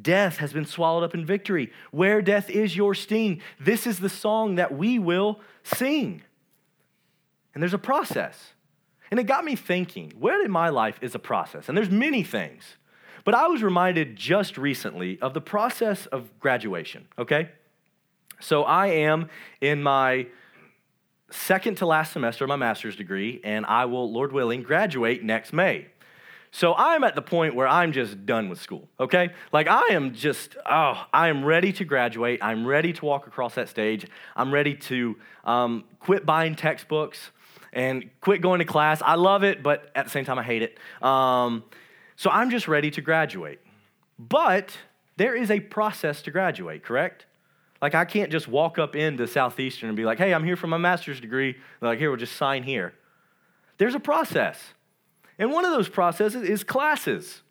Death 0.00 0.36
has 0.38 0.52
been 0.52 0.66
swallowed 0.66 1.02
up 1.02 1.14
in 1.14 1.26
victory. 1.26 1.72
Where 1.90 2.22
death 2.22 2.50
is 2.50 2.76
your 2.76 2.94
sting. 2.94 3.40
This 3.58 3.86
is 3.86 3.98
the 3.98 4.08
song 4.08 4.54
that 4.54 4.76
we 4.76 4.98
will 4.98 5.40
sing. 5.64 6.22
And 7.54 7.62
there's 7.62 7.74
a 7.74 7.78
process. 7.78 8.52
And 9.10 9.18
it 9.18 9.24
got 9.24 9.44
me 9.44 9.56
thinking, 9.56 10.12
where 10.18 10.44
in 10.44 10.50
my 10.50 10.68
life 10.68 10.98
is 11.00 11.14
a 11.14 11.18
process? 11.18 11.68
And 11.68 11.76
there's 11.76 11.90
many 11.90 12.22
things. 12.22 12.62
But 13.24 13.34
I 13.34 13.48
was 13.48 13.62
reminded 13.62 14.16
just 14.16 14.56
recently 14.56 15.18
of 15.20 15.34
the 15.34 15.40
process 15.40 16.06
of 16.06 16.38
graduation, 16.38 17.08
okay? 17.18 17.50
So 18.40 18.62
I 18.62 18.88
am 18.88 19.28
in 19.60 19.82
my 19.82 20.28
second 21.30 21.78
to 21.78 21.86
last 21.86 22.12
semester 22.12 22.44
of 22.44 22.48
my 22.48 22.56
master's 22.56 22.96
degree, 22.96 23.40
and 23.42 23.66
I 23.66 23.86
will, 23.86 24.10
Lord 24.12 24.32
willing, 24.32 24.62
graduate 24.62 25.22
next 25.22 25.52
May. 25.52 25.88
So 26.50 26.74
I'm 26.74 27.04
at 27.04 27.14
the 27.14 27.22
point 27.22 27.54
where 27.54 27.68
I'm 27.68 27.92
just 27.92 28.24
done 28.24 28.48
with 28.48 28.60
school, 28.60 28.88
okay? 28.98 29.30
Like 29.52 29.68
I 29.68 29.88
am 29.90 30.14
just, 30.14 30.56
oh, 30.64 31.06
I 31.12 31.28
am 31.28 31.44
ready 31.44 31.72
to 31.74 31.84
graduate. 31.84 32.40
I'm 32.42 32.66
ready 32.66 32.92
to 32.94 33.04
walk 33.04 33.26
across 33.26 33.54
that 33.56 33.68
stage. 33.68 34.06
I'm 34.34 34.52
ready 34.52 34.74
to 34.74 35.16
um, 35.44 35.84
quit 36.00 36.24
buying 36.24 36.54
textbooks 36.54 37.30
and 37.72 38.08
quit 38.20 38.40
going 38.40 38.60
to 38.60 38.64
class. 38.64 39.02
I 39.02 39.16
love 39.16 39.44
it, 39.44 39.62
but 39.62 39.90
at 39.94 40.06
the 40.06 40.10
same 40.10 40.24
time, 40.24 40.38
I 40.38 40.42
hate 40.42 40.62
it. 40.62 40.78
Um, 41.04 41.64
so 42.16 42.30
I'm 42.30 42.50
just 42.50 42.66
ready 42.66 42.90
to 42.92 43.00
graduate. 43.00 43.60
But 44.18 44.76
there 45.16 45.34
is 45.34 45.50
a 45.50 45.60
process 45.60 46.22
to 46.22 46.30
graduate, 46.30 46.82
correct? 46.82 47.26
Like 47.80 47.94
I 47.94 48.04
can't 48.04 48.32
just 48.32 48.48
walk 48.48 48.78
up 48.78 48.96
into 48.96 49.26
Southeastern 49.26 49.88
and 49.88 49.96
be 49.96 50.04
like, 50.04 50.18
hey, 50.18 50.32
I'm 50.32 50.44
here 50.44 50.56
for 50.56 50.66
my 50.66 50.78
master's 50.78 51.20
degree. 51.20 51.56
Like, 51.80 51.98
here, 51.98 52.10
we'll 52.10 52.18
just 52.18 52.36
sign 52.36 52.62
here. 52.62 52.94
There's 53.76 53.94
a 53.94 54.00
process. 54.00 54.58
And 55.38 55.52
one 55.52 55.64
of 55.64 55.70
those 55.70 55.88
processes 55.88 56.48
is 56.48 56.64
classes. 56.64 57.42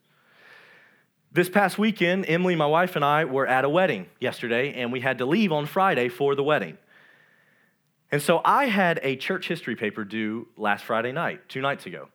This 1.31 1.49
past 1.49 1.77
weekend, 1.77 2.25
Emily, 2.27 2.55
my 2.55 2.65
wife, 2.65 2.95
and 2.95 3.05
I 3.05 3.25
were 3.25 3.47
at 3.47 3.63
a 3.63 3.69
wedding 3.69 4.07
yesterday, 4.19 4.73
and 4.73 4.91
we 4.91 5.01
had 5.01 5.19
to 5.19 5.25
leave 5.25 5.51
on 5.51 5.65
Friday 5.65 6.09
for 6.09 6.35
the 6.35 6.43
wedding. 6.43 6.77
And 8.11 8.21
so 8.21 8.41
I 8.43 8.65
had 8.65 8.99
a 9.03 9.15
church 9.15 9.47
history 9.47 9.75
paper 9.75 10.03
due 10.03 10.47
last 10.57 10.85
Friday 10.85 11.11
night, 11.11 11.47
two 11.49 11.61
nights 11.61 11.85
ago. 11.85 12.07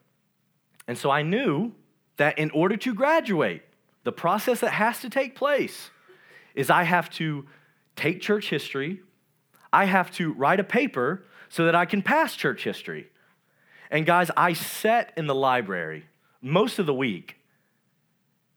And 0.88 0.97
so 0.97 1.11
I 1.11 1.23
knew 1.23 1.73
that 2.17 2.38
in 2.38 2.50
order 2.50 2.76
to 2.79 2.95
graduate, 2.95 3.62
the 4.05 4.12
process 4.12 4.61
that 4.61 4.73
has 4.73 5.00
to 5.00 5.11
take 5.11 5.37
place 5.37 5.91
is 6.55 6.71
I 6.71 6.83
have 6.83 7.09
to 7.11 7.47
take 7.97 8.21
church 8.21 8.50
history, 8.50 9.00
I 9.73 9.85
have 9.85 10.11
to 10.12 10.33
write 10.33 10.61
a 10.61 10.64
paper 10.64 11.25
so 11.49 11.67
that 11.67 11.75
I 11.75 11.85
can 11.85 12.02
pass 12.02 12.35
church 12.35 12.64
history. 12.64 13.09
And 13.93 14.07
guys, 14.07 14.31
I 14.39 14.55
sat 14.55 15.13
in 15.19 15.27
the 15.27 15.35
library 15.35 16.07
most 16.41 16.79
of 16.79 16.87
the 16.87 16.95
week 16.95 17.37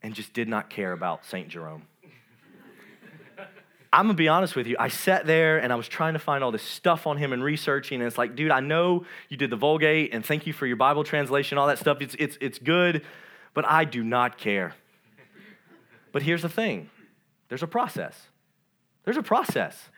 and 0.02 0.16
just 0.16 0.32
did 0.32 0.48
not 0.48 0.70
care 0.70 0.94
about 0.94 1.26
St. 1.26 1.50
Jerome. 1.50 1.84
I'm 3.92 4.06
gonna 4.06 4.14
be 4.14 4.30
honest 4.30 4.56
with 4.56 4.66
you. 4.66 4.78
I 4.80 4.88
sat 4.88 5.26
there 5.26 5.58
and 5.58 5.74
I 5.74 5.76
was 5.76 5.90
trying 5.90 6.14
to 6.14 6.20
find 6.20 6.42
all 6.42 6.52
this 6.52 6.64
stuff 6.64 7.06
on 7.06 7.18
him 7.18 7.34
and 7.34 7.44
researching. 7.44 8.00
And 8.00 8.08
it's 8.08 8.18
like, 8.18 8.38
dude, 8.38 8.50
I 8.50 8.62
know 8.62 9.06
you 9.28 9.36
did 9.36 9.50
the 9.50 9.58
Vulgate 9.58 10.14
and 10.14 10.26
thank 10.26 10.48
you 10.48 10.54
for 10.54 10.66
your 10.66 10.78
Bible 10.78 11.04
translation, 11.04 11.58
all 11.58 11.68
that 11.68 11.80
stuff. 11.80 11.98
It's, 12.00 12.16
it's, 12.18 12.38
it's 12.40 12.58
good, 12.58 13.04
but 13.54 13.66
I 13.66 13.84
do 13.84 14.06
not 14.06 14.38
care. 14.38 14.74
But 16.14 16.24
here's 16.24 16.44
the 16.44 16.50
thing 16.50 16.90
there's 17.50 17.64
a 17.64 17.68
process. 17.68 18.30
There's 19.04 19.18
a 19.18 19.24
process 19.24 19.90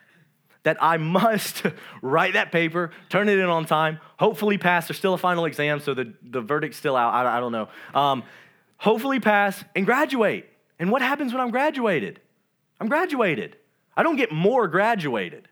that 0.67 0.75
I 0.81 0.97
must 0.97 1.63
write 2.01 2.33
that 2.33 2.51
paper, 2.51 2.91
turn 3.07 3.29
it 3.29 3.39
in 3.39 3.45
on 3.45 3.63
time, 3.63 4.01
hopefully 4.19 4.57
pass. 4.57 4.89
There's 4.89 4.97
still 4.97 5.13
a 5.13 5.17
final 5.17 5.45
exam, 5.45 5.79
so 5.79 5.93
the, 5.93 6.13
the 6.21 6.41
verdict's 6.41 6.75
still 6.75 6.97
out. 6.97 7.13
I, 7.13 7.37
I 7.37 7.39
don't 7.39 7.53
know. 7.53 7.69
Um, 7.95 8.23
hopefully 8.75 9.21
pass 9.21 9.63
and 9.77 9.85
graduate. 9.85 10.49
And 10.77 10.91
what 10.91 11.01
happens 11.01 11.31
when 11.31 11.39
I'm 11.39 11.51
graduated? 11.51 12.19
I'm 12.81 12.89
graduated. 12.89 13.55
I 13.95 14.03
don't 14.03 14.17
get 14.17 14.33
more 14.33 14.67
graduated. 14.67 15.47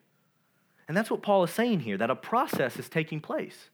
And 0.90 0.98
that's 0.98 1.10
what 1.10 1.22
Paul 1.22 1.46
is 1.46 1.52
saying 1.52 1.80
here 1.80 1.98
that 1.98 2.10
a 2.10 2.16
process 2.18 2.76
is 2.76 2.90
taking 2.90 3.22
place. 3.22 3.70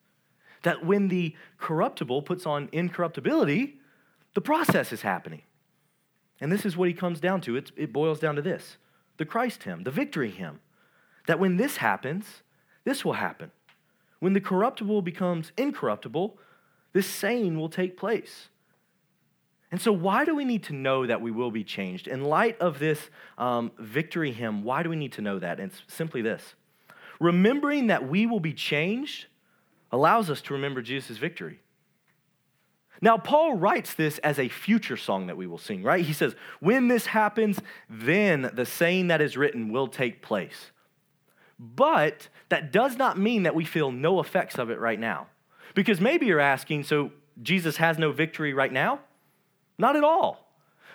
That 0.61 0.85
when 0.85 1.07
the 1.07 1.35
corruptible 1.57 2.21
puts 2.21 2.45
on 2.45 2.69
incorruptibility, 2.71 3.79
the 4.35 4.41
process 4.41 4.93
is 4.93 5.01
happening. 5.01 5.41
And 6.39 6.51
this 6.51 6.67
is 6.67 6.77
what 6.77 6.87
he 6.87 6.93
comes 6.93 7.19
down 7.19 7.41
to. 7.41 7.55
It's, 7.55 7.71
it 7.75 7.91
boils 7.91 8.19
down 8.19 8.35
to 8.35 8.43
this 8.43 8.77
the 9.17 9.25
Christ 9.25 9.63
hymn, 9.63 9.81
the 9.81 9.91
victory 9.91 10.29
hymn 10.29 10.59
that 11.27 11.39
when 11.39 11.57
this 11.57 11.77
happens, 11.77 12.25
this 12.83 13.05
will 13.05 13.13
happen. 13.13 13.51
When 14.19 14.33
the 14.33 14.41
corruptible 14.41 15.01
becomes 15.01 15.51
incorruptible, 15.57 16.37
this 16.93 17.07
saying 17.07 17.57
will 17.59 17.69
take 17.69 17.97
place. 17.97 18.49
And 19.71 19.79
so, 19.79 19.93
why 19.93 20.25
do 20.25 20.35
we 20.35 20.43
need 20.43 20.63
to 20.63 20.73
know 20.73 21.07
that 21.07 21.21
we 21.21 21.31
will 21.31 21.51
be 21.51 21.63
changed? 21.63 22.07
In 22.07 22.25
light 22.25 22.59
of 22.59 22.77
this 22.79 23.09
um, 23.37 23.71
victory 23.79 24.33
hymn, 24.33 24.63
why 24.63 24.83
do 24.83 24.89
we 24.89 24.97
need 24.97 25.13
to 25.13 25.21
know 25.21 25.39
that? 25.39 25.59
And 25.59 25.71
it's 25.71 25.81
simply 25.87 26.21
this 26.21 26.55
remembering 27.19 27.87
that 27.87 28.07
we 28.07 28.25
will 28.25 28.39
be 28.39 28.53
changed 28.53 29.27
allows 29.91 30.29
us 30.29 30.41
to 30.41 30.53
remember 30.53 30.81
Jesus' 30.81 31.17
victory. 31.17 31.59
Now, 33.01 33.17
Paul 33.17 33.55
writes 33.55 33.93
this 33.93 34.17
as 34.19 34.37
a 34.37 34.47
future 34.47 34.97
song 34.97 35.27
that 35.27 35.37
we 35.37 35.47
will 35.47 35.57
sing, 35.57 35.81
right? 35.83 36.05
He 36.05 36.13
says, 36.13 36.35
When 36.59 36.87
this 36.87 37.07
happens, 37.07 37.59
then 37.89 38.51
the 38.53 38.65
saying 38.65 39.07
that 39.07 39.21
is 39.21 39.37
written 39.37 39.71
will 39.71 39.87
take 39.87 40.21
place. 40.21 40.71
But 41.61 42.27
that 42.49 42.71
does 42.71 42.97
not 42.97 43.19
mean 43.19 43.43
that 43.43 43.53
we 43.53 43.65
feel 43.65 43.91
no 43.91 44.19
effects 44.19 44.57
of 44.57 44.71
it 44.71 44.79
right 44.79 44.99
now. 44.99 45.27
Because 45.75 46.01
maybe 46.01 46.25
you're 46.25 46.39
asking, 46.39 46.83
so 46.83 47.11
Jesus 47.41 47.77
has 47.77 47.99
no 47.99 48.11
victory 48.11 48.53
right 48.53 48.73
now? 48.73 48.99
Not 49.77 49.95
at 49.95 50.03
all. 50.03 50.47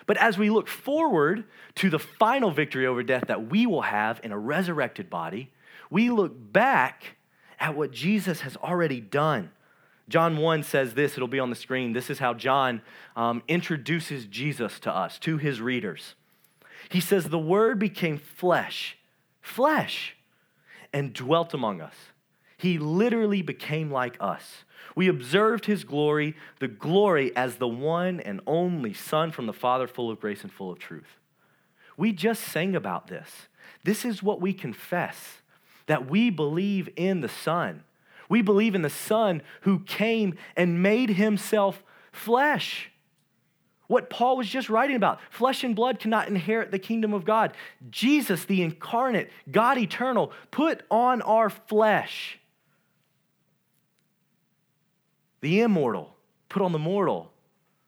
But 0.05 0.17
as 0.17 0.37
we 0.37 0.49
look 0.49 0.67
forward 0.67 1.45
to 1.75 1.89
the 1.89 1.99
final 1.99 2.51
victory 2.51 2.85
over 2.85 3.01
death 3.01 3.25
that 3.27 3.49
we 3.49 3.65
will 3.65 3.83
have 3.83 4.19
in 4.23 4.31
a 4.33 4.37
resurrected 4.37 5.09
body, 5.09 5.51
we 5.89 6.09
look 6.09 6.33
back 6.51 7.15
at 7.59 7.75
what 7.75 7.91
Jesus 7.91 8.41
has 8.41 8.57
already 8.57 8.99
done. 8.99 9.51
John 10.09 10.37
1 10.37 10.63
says 10.63 10.93
this, 10.93 11.13
it'll 11.15 11.27
be 11.27 11.39
on 11.39 11.49
the 11.49 11.55
screen. 11.55 11.93
This 11.93 12.09
is 12.09 12.19
how 12.19 12.33
John 12.33 12.81
um, 13.15 13.41
introduces 13.47 14.25
Jesus 14.25 14.79
to 14.81 14.93
us, 14.93 15.17
to 15.19 15.37
his 15.37 15.61
readers. 15.61 16.15
He 16.89 17.01
says, 17.01 17.25
The 17.25 17.39
Word 17.39 17.79
became 17.79 18.17
flesh, 18.17 18.97
flesh, 19.41 20.16
and 20.93 21.13
dwelt 21.13 21.53
among 21.53 21.81
us. 21.81 21.95
He 22.57 22.77
literally 22.79 23.41
became 23.41 23.91
like 23.91 24.17
us. 24.19 24.63
We 24.95 25.07
observed 25.07 25.65
his 25.65 25.83
glory, 25.83 26.35
the 26.59 26.67
glory 26.67 27.35
as 27.35 27.57
the 27.57 27.67
one 27.67 28.19
and 28.19 28.41
only 28.47 28.93
Son 28.93 29.31
from 29.31 29.45
the 29.45 29.53
Father, 29.53 29.87
full 29.87 30.09
of 30.09 30.19
grace 30.19 30.41
and 30.41 30.51
full 30.51 30.71
of 30.71 30.79
truth. 30.79 31.19
We 31.97 32.13
just 32.13 32.43
sang 32.43 32.75
about 32.75 33.07
this. 33.07 33.47
This 33.83 34.05
is 34.05 34.23
what 34.23 34.41
we 34.41 34.53
confess 34.53 35.41
that 35.85 36.09
we 36.09 36.29
believe 36.29 36.89
in 36.95 37.21
the 37.21 37.29
Son. 37.29 37.83
We 38.29 38.41
believe 38.41 38.75
in 38.75 38.81
the 38.81 38.89
Son 38.89 39.41
who 39.61 39.79
came 39.79 40.35
and 40.55 40.81
made 40.81 41.11
himself 41.11 41.83
flesh. 42.11 42.91
What 43.87 44.09
Paul 44.09 44.37
was 44.37 44.47
just 44.49 44.69
writing 44.69 44.97
about 44.97 45.19
flesh 45.29 45.63
and 45.63 45.75
blood 45.75 45.99
cannot 45.99 46.27
inherit 46.27 46.71
the 46.71 46.79
kingdom 46.79 47.13
of 47.13 47.23
God. 47.23 47.53
Jesus, 47.89 48.45
the 48.45 48.61
incarnate, 48.61 49.31
God 49.49 49.77
eternal, 49.77 50.33
put 50.51 50.83
on 50.91 51.21
our 51.21 51.49
flesh. 51.49 52.37
The 55.41 55.61
immortal 55.61 56.15
put 56.49 56.61
on 56.61 56.73
the 56.73 56.79
mortal 56.79 57.31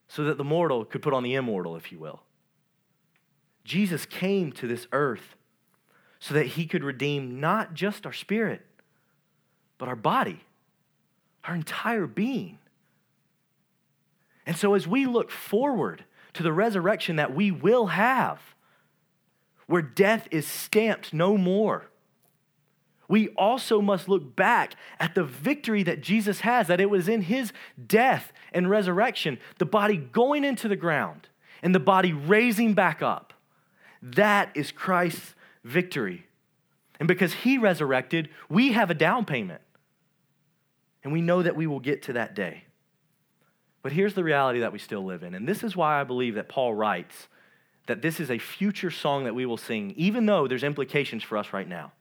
so 0.08 0.24
that 0.24 0.38
the 0.38 0.44
mortal 0.44 0.86
could 0.86 1.02
put 1.02 1.14
on 1.14 1.24
the 1.24 1.36
immortal, 1.36 1.76
if 1.76 1.92
you 1.92 2.00
will. 2.00 2.22
Jesus 3.64 4.06
came 4.06 4.52
to 4.54 4.68
this 4.68 4.88
earth 4.92 5.36
so 6.20 6.34
that 6.34 6.48
he 6.48 6.66
could 6.66 6.84
redeem 6.84 7.40
not 7.40 7.74
just 7.74 8.06
our 8.06 8.14
spirit, 8.14 8.66
but 9.78 9.88
our 9.88 9.96
body, 9.96 10.44
our 11.44 11.56
entire 11.56 12.08
being. 12.08 12.58
And 14.50 14.58
so, 14.58 14.74
as 14.74 14.88
we 14.88 15.06
look 15.06 15.30
forward 15.30 16.06
to 16.34 16.42
the 16.42 16.52
resurrection 16.52 17.18
that 17.18 17.36
we 17.36 17.52
will 17.52 17.86
have, 17.86 18.42
where 19.68 19.84
death 19.84 20.28
is 20.32 20.48
stamped 20.48 21.14
no 21.14 21.38
more, 21.38 21.92
we 23.08 23.28
also 23.38 23.80
must 23.80 24.10
look 24.10 24.36
back 24.36 24.74
at 25.00 25.14
the 25.14 25.24
victory 25.24 25.84
that 25.84 26.02
Jesus 26.02 26.40
has, 26.40 26.66
that 26.66 26.82
it 26.82 26.90
was 26.90 27.08
in 27.08 27.22
his 27.22 27.54
death 27.86 28.34
and 28.52 28.72
resurrection, 28.72 29.38
the 29.60 29.68
body 29.68 29.98
going 29.98 30.44
into 30.44 30.68
the 30.68 30.76
ground 30.76 31.30
and 31.62 31.76
the 31.76 31.80
body 31.80 32.12
raising 32.12 32.74
back 32.74 33.04
up. 33.04 33.34
That 34.02 34.50
is 34.56 34.72
Christ's 34.72 35.36
victory. 35.64 36.26
And 37.00 37.08
because 37.08 37.34
he 37.34 37.60
resurrected, 37.60 38.30
we 38.50 38.72
have 38.72 38.90
a 38.90 38.96
down 38.96 39.26
payment. 39.26 39.62
And 41.04 41.14
we 41.14 41.22
know 41.22 41.44
that 41.44 41.56
we 41.56 41.68
will 41.68 41.80
get 41.80 42.02
to 42.04 42.14
that 42.14 42.34
day. 42.34 42.64
But 43.82 43.92
here's 43.92 44.14
the 44.14 44.24
reality 44.24 44.60
that 44.60 44.74
we 44.74 44.80
still 44.80 45.06
live 45.06 45.24
in. 45.24 45.34
And 45.34 45.48
this 45.48 45.64
is 45.64 45.76
why 45.76 46.00
I 46.00 46.04
believe 46.04 46.36
that 46.36 46.50
Paul 46.50 46.74
writes 46.74 47.28
that 47.88 48.02
this 48.02 48.20
is 48.20 48.30
a 48.30 48.38
future 48.38 48.92
song 48.92 49.24
that 49.24 49.34
we 49.34 49.46
will 49.46 49.58
sing, 49.58 49.94
even 49.96 50.26
though 50.26 50.48
there's 50.48 50.64
implications 50.64 51.24
for 51.24 51.38
us 51.38 51.54
right 51.54 51.68
now. 51.68 51.92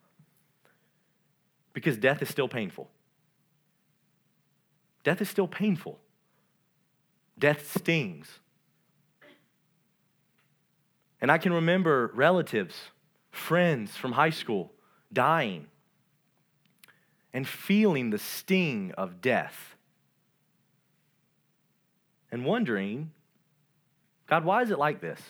Because 1.73 1.97
death 1.97 2.21
is 2.21 2.29
still 2.29 2.49
painful. 2.49 2.91
Death 5.05 5.21
is 5.21 5.29
still 5.29 5.49
painful. 5.49 5.99
Death 7.38 7.75
stings. 7.75 8.41
And 11.21 11.31
I 11.31 11.38
can 11.38 11.53
remember 11.53 12.11
relatives, 12.14 12.75
friends 13.31 13.97
from 13.97 14.12
high 14.12 14.31
school 14.31 14.73
dying 15.12 15.67
and 17.33 17.47
feeling 17.47 18.11
the 18.11 18.19
sting 18.19 18.93
of 18.99 19.21
death 19.21 19.77
and 22.31 22.45
wondering, 22.45 23.11
God, 24.27 24.45
why 24.45 24.62
is 24.62 24.71
it 24.71 24.79
like 24.79 25.01
this? 25.01 25.21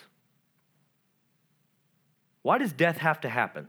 Why 2.43 2.59
does 2.59 2.73
death 2.73 2.99
have 2.99 3.21
to 3.21 3.29
happen? 3.29 3.69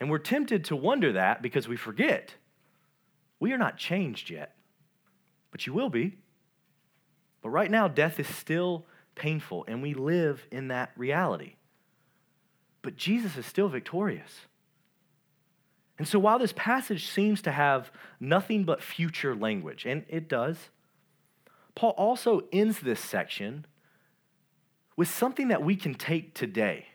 And 0.00 0.10
we're 0.10 0.18
tempted 0.18 0.64
to 0.66 0.76
wonder 0.76 1.12
that 1.12 1.42
because 1.42 1.68
we 1.68 1.76
forget 1.76 2.34
we 3.40 3.52
are 3.52 3.58
not 3.58 3.76
changed 3.76 4.30
yet, 4.30 4.56
but 5.50 5.66
you 5.66 5.72
will 5.72 5.90
be. 5.90 6.16
But 7.42 7.50
right 7.50 7.70
now, 7.70 7.88
death 7.88 8.18
is 8.18 8.28
still 8.28 8.86
painful, 9.14 9.66
and 9.68 9.82
we 9.82 9.92
live 9.92 10.46
in 10.50 10.68
that 10.68 10.92
reality. 10.96 11.56
But 12.80 12.96
Jesus 12.96 13.36
is 13.36 13.44
still 13.44 13.68
victorious. 13.68 14.46
And 15.98 16.08
so, 16.08 16.18
while 16.18 16.38
this 16.38 16.54
passage 16.56 17.06
seems 17.06 17.42
to 17.42 17.52
have 17.52 17.92
nothing 18.18 18.64
but 18.64 18.82
future 18.82 19.34
language, 19.34 19.84
and 19.84 20.04
it 20.08 20.28
does, 20.28 20.70
Paul 21.74 21.90
also 21.90 22.42
ends 22.52 22.80
this 22.80 23.00
section 23.00 23.66
with 24.96 25.08
something 25.08 25.48
that 25.48 25.62
we 25.62 25.76
can 25.76 25.94
take 25.94 26.34
today. 26.34 26.86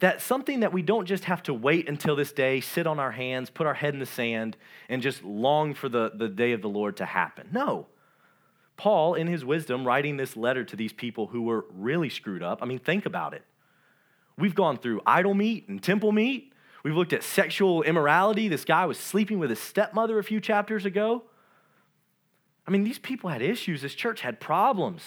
That 0.00 0.20
something 0.20 0.60
that 0.60 0.72
we 0.72 0.82
don't 0.82 1.06
just 1.06 1.24
have 1.24 1.42
to 1.44 1.54
wait 1.54 1.88
until 1.88 2.16
this 2.16 2.32
day, 2.32 2.60
sit 2.60 2.86
on 2.86 2.98
our 2.98 3.12
hands, 3.12 3.50
put 3.50 3.66
our 3.66 3.74
head 3.74 3.94
in 3.94 4.00
the 4.00 4.06
sand, 4.06 4.56
and 4.88 5.00
just 5.00 5.22
long 5.22 5.74
for 5.74 5.88
the, 5.88 6.10
the 6.14 6.28
day 6.28 6.52
of 6.52 6.62
the 6.62 6.68
Lord 6.68 6.96
to 6.96 7.04
happen. 7.04 7.48
No. 7.52 7.86
Paul, 8.76 9.14
in 9.14 9.28
his 9.28 9.44
wisdom, 9.44 9.86
writing 9.86 10.16
this 10.16 10.36
letter 10.36 10.64
to 10.64 10.74
these 10.74 10.92
people 10.92 11.28
who 11.28 11.42
were 11.42 11.64
really 11.72 12.08
screwed 12.08 12.42
up, 12.42 12.58
I 12.60 12.66
mean, 12.66 12.80
think 12.80 13.06
about 13.06 13.32
it. 13.32 13.44
We've 14.36 14.54
gone 14.54 14.78
through 14.78 15.00
idol 15.06 15.34
meat 15.34 15.68
and 15.68 15.80
temple 15.80 16.10
meat. 16.10 16.52
We've 16.82 16.96
looked 16.96 17.12
at 17.12 17.22
sexual 17.22 17.82
immorality. 17.82 18.48
This 18.48 18.64
guy 18.64 18.84
was 18.86 18.98
sleeping 18.98 19.38
with 19.38 19.50
his 19.50 19.60
stepmother 19.60 20.18
a 20.18 20.24
few 20.24 20.40
chapters 20.40 20.84
ago. 20.84 21.22
I 22.66 22.70
mean, 22.70 22.84
these 22.84 22.98
people 22.98 23.30
had 23.30 23.42
issues. 23.42 23.82
This 23.82 23.94
church 23.94 24.22
had 24.22 24.40
problems. 24.40 25.02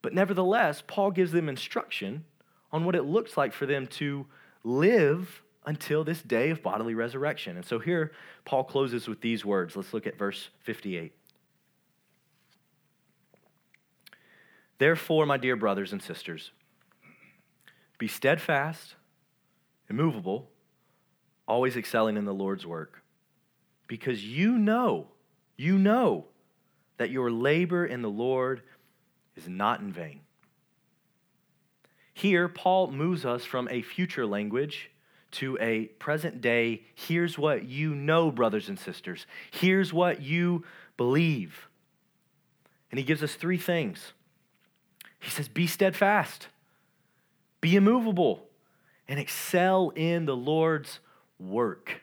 But 0.00 0.14
nevertheless, 0.14 0.82
Paul 0.86 1.10
gives 1.10 1.32
them 1.32 1.48
instruction 1.48 2.24
on 2.72 2.84
what 2.84 2.94
it 2.94 3.02
looks 3.02 3.36
like 3.36 3.52
for 3.52 3.66
them 3.66 3.86
to 3.86 4.26
live 4.64 5.42
until 5.66 6.04
this 6.04 6.22
day 6.22 6.50
of 6.50 6.62
bodily 6.62 6.94
resurrection. 6.94 7.56
And 7.56 7.64
so 7.64 7.78
here, 7.78 8.12
Paul 8.44 8.64
closes 8.64 9.08
with 9.08 9.20
these 9.20 9.44
words. 9.44 9.76
Let's 9.76 9.92
look 9.92 10.06
at 10.06 10.16
verse 10.16 10.48
58. 10.62 11.12
Therefore, 14.78 15.26
my 15.26 15.36
dear 15.36 15.56
brothers 15.56 15.92
and 15.92 16.00
sisters, 16.00 16.52
be 17.98 18.06
steadfast, 18.06 18.94
immovable, 19.90 20.50
always 21.48 21.76
excelling 21.76 22.16
in 22.16 22.24
the 22.24 22.32
Lord's 22.32 22.64
work, 22.64 23.02
because 23.88 24.24
you 24.24 24.56
know, 24.56 25.08
you 25.56 25.76
know 25.76 26.26
that 26.98 27.10
your 27.10 27.30
labor 27.30 27.84
in 27.86 28.02
the 28.02 28.10
Lord 28.10 28.62
is 29.36 29.48
not 29.48 29.80
in 29.80 29.92
vain. 29.92 30.20
Here, 32.12 32.48
Paul 32.48 32.90
moves 32.90 33.24
us 33.24 33.44
from 33.44 33.68
a 33.70 33.82
future 33.82 34.26
language 34.26 34.90
to 35.30 35.56
a 35.60 35.86
present 35.86 36.40
day. 36.40 36.82
Here's 36.94 37.38
what 37.38 37.64
you 37.64 37.94
know, 37.94 38.30
brothers 38.30 38.68
and 38.68 38.78
sisters. 38.78 39.26
Here's 39.50 39.92
what 39.92 40.20
you 40.20 40.64
believe. 40.96 41.68
And 42.90 42.98
he 42.98 43.04
gives 43.04 43.22
us 43.22 43.34
three 43.34 43.58
things. 43.58 44.12
He 45.20 45.30
says, 45.30 45.48
Be 45.48 45.66
steadfast 45.66 46.48
be 47.60 47.76
immovable, 47.76 48.46
and 49.08 49.18
excel 49.18 49.90
in 49.96 50.26
the 50.26 50.36
Lord's 50.36 51.00
work. 51.38 52.02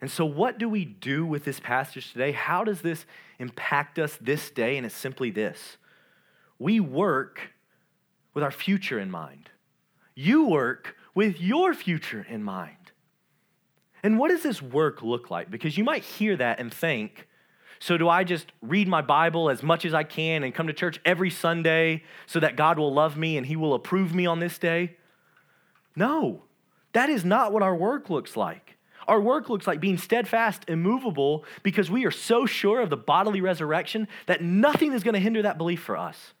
And 0.00 0.10
so, 0.10 0.24
what 0.24 0.58
do 0.58 0.68
we 0.68 0.84
do 0.84 1.24
with 1.24 1.44
this 1.44 1.60
passage 1.60 2.12
today? 2.12 2.32
How 2.32 2.64
does 2.64 2.82
this 2.82 3.06
impact 3.44 3.98
us 3.98 4.18
this 4.20 4.50
day? 4.50 4.76
And 4.76 4.86
it's 4.86 4.94
simply 4.94 5.30
this 5.30 5.76
we 6.58 6.80
work 6.80 7.52
with 8.32 8.42
our 8.42 8.50
future 8.50 8.98
in 8.98 9.10
mind. 9.10 9.50
You 10.14 10.46
work 10.46 10.96
with 11.14 11.40
your 11.40 11.74
future 11.74 12.26
in 12.28 12.42
mind. 12.42 12.92
And 14.02 14.18
what 14.18 14.28
does 14.28 14.42
this 14.42 14.60
work 14.60 15.02
look 15.02 15.30
like? 15.30 15.50
Because 15.50 15.78
you 15.78 15.84
might 15.84 16.04
hear 16.04 16.36
that 16.36 16.60
and 16.60 16.72
think, 16.72 17.26
So, 17.78 17.96
do 17.96 18.08
I 18.08 18.24
just 18.24 18.52
read 18.62 18.88
my 18.88 19.02
Bible 19.02 19.50
as 19.50 19.62
much 19.62 19.84
as 19.84 19.94
I 19.94 20.04
can 20.04 20.42
and 20.42 20.54
come 20.54 20.66
to 20.66 20.72
church 20.72 21.00
every 21.04 21.30
Sunday 21.30 22.02
so 22.26 22.40
that 22.40 22.56
God 22.56 22.78
will 22.78 22.92
love 22.92 23.16
me 23.16 23.36
and 23.36 23.46
He 23.46 23.56
will 23.56 23.74
approve 23.74 24.14
me 24.14 24.26
on 24.26 24.40
this 24.40 24.58
day? 24.58 24.96
No, 25.96 26.42
that 26.92 27.08
is 27.08 27.24
not 27.24 27.52
what 27.52 27.62
our 27.62 27.74
work 27.74 28.10
looks 28.10 28.36
like. 28.36 28.73
Our 29.06 29.20
work 29.20 29.48
looks 29.48 29.66
like 29.66 29.80
being 29.80 29.98
steadfast, 29.98 30.64
immovable, 30.68 31.44
because 31.62 31.90
we 31.90 32.04
are 32.04 32.10
so 32.10 32.46
sure 32.46 32.80
of 32.80 32.90
the 32.90 32.96
bodily 32.96 33.40
resurrection 33.40 34.08
that 34.26 34.42
nothing 34.42 34.92
is 34.92 35.02
going 35.02 35.14
to 35.14 35.20
hinder 35.20 35.42
that 35.42 35.58
belief 35.58 35.82
for 35.82 35.96
us. 35.96 36.34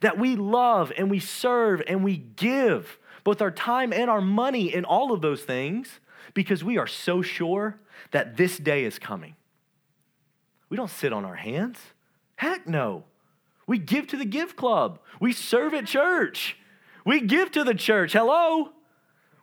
That 0.00 0.18
we 0.18 0.36
love 0.36 0.92
and 0.96 1.10
we 1.10 1.18
serve 1.18 1.82
and 1.86 2.02
we 2.02 2.16
give 2.16 2.98
both 3.24 3.40
our 3.40 3.50
time 3.50 3.92
and 3.92 4.10
our 4.10 4.20
money 4.20 4.72
in 4.72 4.84
all 4.84 5.12
of 5.12 5.20
those 5.20 5.42
things 5.42 6.00
because 6.34 6.64
we 6.64 6.78
are 6.78 6.86
so 6.86 7.22
sure 7.22 7.78
that 8.10 8.36
this 8.36 8.58
day 8.58 8.84
is 8.84 8.98
coming. 8.98 9.36
We 10.68 10.76
don't 10.76 10.90
sit 10.90 11.12
on 11.12 11.24
our 11.24 11.34
hands. 11.34 11.78
Heck 12.36 12.66
no. 12.66 13.04
We 13.66 13.78
give 13.78 14.06
to 14.08 14.16
the 14.16 14.24
gift 14.24 14.56
club. 14.56 14.98
We 15.20 15.32
serve 15.32 15.74
at 15.74 15.86
church. 15.86 16.56
We 17.04 17.20
give 17.20 17.50
to 17.52 17.64
the 17.64 17.74
church. 17.74 18.12
Hello? 18.12 18.70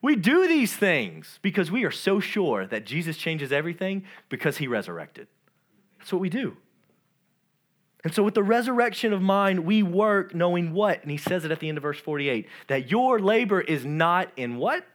We 0.02 0.16
do 0.16 0.48
these 0.48 0.74
things 0.74 1.40
because 1.42 1.72
we 1.72 1.84
are 1.84 1.92
so 1.92 2.20
sure 2.20 2.66
that 2.68 2.86
Jesus 2.86 3.18
changes 3.18 3.52
everything 3.52 4.06
because 4.30 4.58
he 4.58 4.68
resurrected. 4.68 5.28
That's 5.98 6.14
what 6.14 6.22
we 6.22 6.30
do. 6.30 6.56
And 8.04 8.14
so, 8.14 8.24
with 8.24 8.34
the 8.34 8.44
resurrection 8.44 9.12
of 9.12 9.22
mind, 9.22 9.66
we 9.66 9.84
work 9.84 10.34
knowing 10.34 10.72
what? 10.72 11.02
And 11.02 11.12
he 11.12 11.18
says 11.18 11.44
it 11.44 11.52
at 11.52 11.60
the 11.60 11.68
end 11.68 11.78
of 11.78 11.82
verse 11.82 12.00
48 12.00 12.48
that 12.68 12.90
your 12.90 13.20
labor 13.20 13.60
is 13.60 13.84
not 13.84 14.32
in 14.38 14.56
what? 14.56 14.86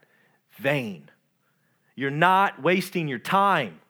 Vain. 0.56 1.10
You're 1.94 2.10
not 2.10 2.62
wasting 2.62 3.06
your 3.06 3.18
time. 3.18 3.80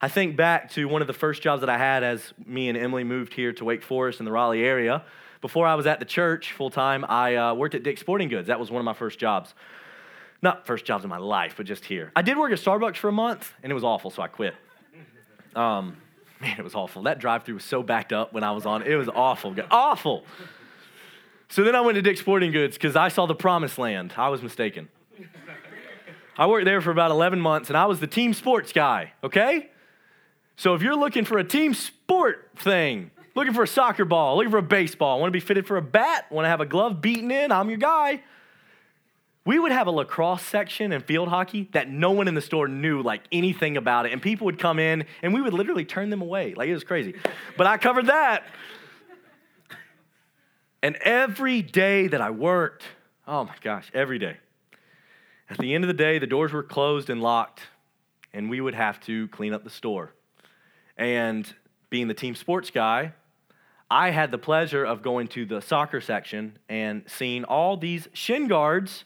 I 0.00 0.08
think 0.08 0.34
back 0.36 0.70
to 0.72 0.88
one 0.88 1.02
of 1.02 1.06
the 1.06 1.14
first 1.14 1.42
jobs 1.42 1.60
that 1.60 1.70
I 1.70 1.78
had 1.78 2.02
as 2.02 2.32
me 2.44 2.68
and 2.68 2.76
Emily 2.76 3.04
moved 3.04 3.34
here 3.34 3.52
to 3.52 3.64
Wake 3.64 3.82
Forest 3.84 4.18
in 4.18 4.24
the 4.24 4.32
Raleigh 4.32 4.64
area. 4.64 5.04
Before 5.42 5.66
I 5.66 5.74
was 5.74 5.86
at 5.86 5.98
the 5.98 6.06
church 6.06 6.52
full 6.52 6.70
time, 6.70 7.04
I 7.06 7.34
uh, 7.34 7.54
worked 7.54 7.74
at 7.74 7.82
Dick's 7.82 8.00
Sporting 8.00 8.28
Goods. 8.28 8.46
That 8.46 8.60
was 8.60 8.70
one 8.70 8.78
of 8.78 8.84
my 8.84 8.94
first 8.94 9.18
jobs. 9.18 9.54
Not 10.40 10.66
first 10.66 10.84
jobs 10.84 11.04
in 11.04 11.10
my 11.10 11.18
life, 11.18 11.54
but 11.56 11.66
just 11.66 11.84
here. 11.84 12.12
I 12.16 12.22
did 12.22 12.38
work 12.38 12.52
at 12.52 12.58
Starbucks 12.58 12.96
for 12.96 13.08
a 13.08 13.12
month, 13.12 13.52
and 13.62 13.70
it 13.70 13.74
was 13.74 13.84
awful, 13.84 14.10
so 14.10 14.22
I 14.22 14.28
quit. 14.28 14.54
Um, 15.54 15.96
man, 16.40 16.58
it 16.58 16.62
was 16.62 16.76
awful. 16.76 17.02
That 17.02 17.18
drive 17.18 17.42
through 17.42 17.56
was 17.56 17.64
so 17.64 17.82
backed 17.82 18.12
up 18.12 18.32
when 18.32 18.44
I 18.44 18.52
was 18.52 18.66
on. 18.66 18.82
It 18.82 18.94
was 18.94 19.08
awful. 19.08 19.54
Awful. 19.70 20.24
So 21.48 21.64
then 21.64 21.74
I 21.74 21.80
went 21.80 21.96
to 21.96 22.02
Dick's 22.02 22.20
Sporting 22.20 22.52
Goods 22.52 22.76
because 22.76 22.96
I 22.96 23.08
saw 23.08 23.26
the 23.26 23.34
promised 23.34 23.78
land. 23.78 24.14
I 24.16 24.28
was 24.28 24.42
mistaken. 24.42 24.88
I 26.38 26.46
worked 26.46 26.64
there 26.64 26.80
for 26.80 26.90
about 26.92 27.10
11 27.10 27.40
months, 27.40 27.68
and 27.68 27.76
I 27.76 27.86
was 27.86 28.00
the 28.00 28.06
team 28.06 28.32
sports 28.32 28.72
guy, 28.72 29.12
okay? 29.22 29.70
So 30.56 30.74
if 30.74 30.82
you're 30.82 30.96
looking 30.96 31.24
for 31.24 31.38
a 31.38 31.44
team 31.44 31.74
sport 31.74 32.48
thing, 32.56 33.10
looking 33.34 33.54
for 33.54 33.62
a 33.62 33.68
soccer 33.68 34.04
ball, 34.04 34.36
looking 34.36 34.50
for 34.50 34.58
a 34.58 34.62
baseball, 34.62 35.20
want 35.20 35.28
to 35.28 35.36
be 35.36 35.40
fitted 35.40 35.66
for 35.66 35.76
a 35.76 35.82
bat, 35.82 36.30
want 36.30 36.44
to 36.44 36.48
have 36.48 36.60
a 36.60 36.66
glove 36.66 37.00
beaten 37.00 37.30
in, 37.30 37.52
I'm 37.52 37.68
your 37.68 37.78
guy. 37.78 38.22
We 39.44 39.58
would 39.58 39.72
have 39.72 39.88
a 39.88 39.90
lacrosse 39.90 40.42
section 40.42 40.92
and 40.92 41.04
field 41.04 41.28
hockey 41.28 41.68
that 41.72 41.88
no 41.88 42.12
one 42.12 42.28
in 42.28 42.34
the 42.34 42.40
store 42.40 42.68
knew 42.68 43.02
like 43.02 43.22
anything 43.32 43.76
about 43.76 44.06
it. 44.06 44.12
And 44.12 44.22
people 44.22 44.44
would 44.44 44.58
come 44.58 44.78
in 44.78 45.04
and 45.20 45.34
we 45.34 45.40
would 45.40 45.52
literally 45.52 45.84
turn 45.84 46.10
them 46.10 46.22
away. 46.22 46.54
Like 46.54 46.68
it 46.68 46.74
was 46.74 46.84
crazy. 46.84 47.14
But 47.56 47.66
I 47.66 47.76
covered 47.76 48.06
that. 48.06 48.44
And 50.80 50.96
every 50.96 51.62
day 51.62 52.08
that 52.08 52.20
I 52.20 52.30
worked, 52.30 52.84
oh 53.26 53.44
my 53.44 53.54
gosh, 53.60 53.90
every 53.94 54.18
day. 54.18 54.36
At 55.48 55.58
the 55.58 55.74
end 55.74 55.84
of 55.84 55.88
the 55.88 55.94
day, 55.94 56.18
the 56.18 56.26
doors 56.26 56.52
were 56.52 56.62
closed 56.62 57.10
and 57.10 57.20
locked, 57.20 57.60
and 58.32 58.48
we 58.48 58.60
would 58.60 58.74
have 58.74 58.98
to 59.00 59.28
clean 59.28 59.52
up 59.52 59.64
the 59.64 59.70
store. 59.70 60.14
And 60.96 61.52
being 61.90 62.08
the 62.08 62.14
team 62.14 62.34
sports 62.34 62.70
guy, 62.70 63.12
I 63.92 64.08
had 64.08 64.30
the 64.30 64.38
pleasure 64.38 64.86
of 64.86 65.02
going 65.02 65.28
to 65.28 65.44
the 65.44 65.60
soccer 65.60 66.00
section 66.00 66.56
and 66.66 67.02
seeing 67.06 67.44
all 67.44 67.76
these 67.76 68.08
shin 68.14 68.48
guards 68.48 69.04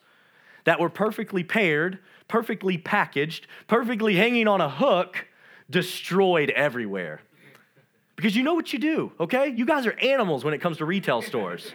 that 0.62 0.78
were 0.78 0.88
perfectly 0.88 1.42
paired, 1.42 1.98
perfectly 2.28 2.78
packaged, 2.78 3.48
perfectly 3.66 4.14
hanging 4.14 4.46
on 4.46 4.60
a 4.60 4.70
hook, 4.70 5.26
destroyed 5.68 6.50
everywhere. 6.50 7.20
Because 8.14 8.36
you 8.36 8.44
know 8.44 8.54
what 8.54 8.72
you 8.72 8.78
do, 8.78 9.10
okay? 9.18 9.48
You 9.48 9.66
guys 9.66 9.86
are 9.86 9.98
animals 9.98 10.44
when 10.44 10.54
it 10.54 10.58
comes 10.58 10.76
to 10.76 10.84
retail 10.84 11.20
stores. 11.20 11.72